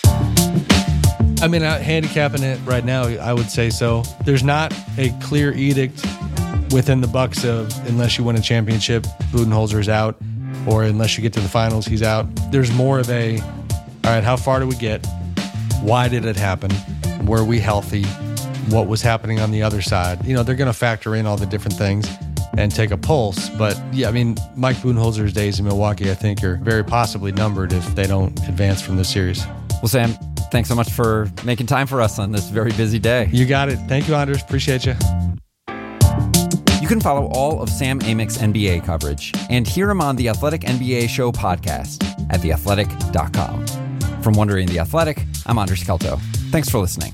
I 0.04 1.48
mean, 1.48 1.62
uh, 1.62 1.78
handicapping 1.78 2.42
it 2.42 2.60
right 2.66 2.84
now, 2.84 3.04
I 3.04 3.34
would 3.34 3.52
say 3.52 3.70
so. 3.70 4.02
There's 4.26 4.44
not 4.44 4.74
a 4.98 5.12
clear 5.22 5.54
edict 5.54 6.04
within 6.72 7.02
the 7.02 7.08
Bucks 7.08 7.46
of 7.46 7.72
unless 7.88 8.18
you 8.18 8.24
win 8.24 8.36
a 8.36 8.42
championship, 8.42 9.04
Budenholzer's 9.32 9.90
out, 9.90 10.20
or 10.66 10.86
unless 10.86 11.18
you 11.18 11.22
get 11.22 11.34
to 11.34 11.40
the 11.40 11.50
finals, 11.50 11.86
he's 11.86 12.02
out. 12.02 12.26
There's 12.52 12.74
more 12.74 12.98
of 12.98 13.12
a, 13.12 13.40
all 13.42 13.46
right, 14.06 14.24
how 14.24 14.38
far 14.38 14.60
do 14.60 14.66
we 14.66 14.76
get? 14.76 15.06
Why 15.82 16.08
did 16.08 16.26
it 16.26 16.36
happen? 16.36 16.72
Were 17.28 17.44
we 17.44 17.60
healthy? 17.60 18.06
What 18.70 18.88
was 18.88 19.02
happening 19.02 19.40
on 19.40 19.52
the 19.52 19.64
other 19.64 19.82
side? 19.82 20.24
You 20.26 20.36
know, 20.36 20.44
they're 20.44 20.56
going 20.56 20.72
to 20.72 20.78
factor 20.78 21.16
in 21.16 21.26
all 21.26 21.38
the 21.38 21.46
different 21.46 21.78
things 21.78 22.08
and 22.58 22.72
take 22.72 22.92
a 22.92 22.98
pulse. 22.98 23.50
But 23.50 23.82
yeah, 23.92 24.08
I 24.08 24.12
mean, 24.12 24.38
Mike 24.56 24.78
Budenholzer's 24.78 25.34
days 25.34 25.60
in 25.60 25.66
Milwaukee, 25.66 26.12
I 26.12 26.16
think, 26.16 26.44
are 26.44 26.58
very 26.58 26.84
possibly 26.84 27.32
numbered 27.32 27.74
if 27.74 27.96
they 27.96 28.08
don't 28.08 28.38
advance 28.48 28.82
from 28.82 28.98
this 28.98 29.10
series. 29.10 29.46
Well, 29.82 29.88
Sam, 29.88 30.14
thanks 30.52 30.70
so 30.70 30.76
much 30.76 30.92
for 30.92 31.30
making 31.44 31.68
time 31.68 31.88
for 31.88 32.02
us 32.02 32.20
on 32.20 32.32
this 32.32 32.50
very 32.50 32.72
busy 32.74 33.00
day. 33.00 33.30
You 33.32 33.46
got 33.46 33.70
it. 33.70 33.78
Thank 33.88 34.08
you, 34.08 34.16
Anders. 34.16 34.42
Appreciate 34.42 34.86
you. 34.86 34.96
You 36.82 36.88
can 36.88 37.00
follow 37.00 37.28
all 37.28 37.62
of 37.62 37.70
Sam 37.70 38.00
Amick's 38.02 38.38
NBA 38.38 38.86
coverage 38.86 39.32
and 39.50 39.68
hear 39.68 39.90
him 39.90 40.02
on 40.02 40.16
the 40.16 40.30
Athletic 40.30 40.62
NBA 40.62 41.10
Show 41.10 41.32
podcast 41.32 42.04
at 42.32 42.42
theathletic.com. 42.42 44.22
From 44.22 44.34
Wondering 44.34 44.68
the 44.68 44.80
Athletic, 44.80 45.24
I'm 45.46 45.58
Anders 45.58 45.84
Kelto. 45.84 46.20
Thanks 46.52 46.70
for 46.70 46.80
listening. 46.80 47.14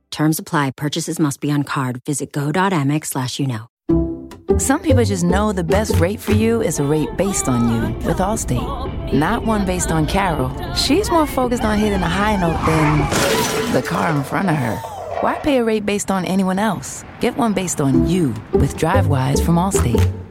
Terms 0.11 0.37
apply. 0.37 0.71
Purchases 0.71 1.19
must 1.19 1.41
be 1.41 1.51
on 1.51 1.63
card. 1.63 2.01
Visit 2.05 2.31
go.amex 2.31 3.07
slash 3.07 3.39
you 3.39 3.47
know. 3.47 3.67
Some 4.59 4.81
people 4.81 5.03
just 5.03 5.23
know 5.23 5.53
the 5.53 5.63
best 5.63 5.95
rate 5.99 6.19
for 6.19 6.33
you 6.33 6.61
is 6.61 6.77
a 6.79 6.83
rate 6.83 7.09
based 7.17 7.47
on 7.47 7.67
you 7.73 7.97
with 8.05 8.17
Allstate, 8.17 9.11
not 9.13 9.43
one 9.43 9.65
based 9.65 9.91
on 9.91 10.05
Carol. 10.05 10.51
She's 10.75 11.09
more 11.09 11.25
focused 11.25 11.63
on 11.63 11.79
hitting 11.79 12.01
a 12.01 12.07
high 12.09 12.35
note 12.35 12.63
than 12.65 13.73
the 13.73 13.81
car 13.81 14.15
in 14.15 14.23
front 14.23 14.49
of 14.49 14.55
her. 14.55 14.75
Why 15.21 15.35
pay 15.39 15.57
a 15.57 15.63
rate 15.63 15.85
based 15.85 16.11
on 16.11 16.25
anyone 16.25 16.59
else? 16.59 17.03
Get 17.21 17.37
one 17.37 17.53
based 17.53 17.81
on 17.81 18.07
you 18.07 18.35
with 18.53 18.75
DriveWise 18.77 19.43
from 19.43 19.55
Allstate. 19.55 20.30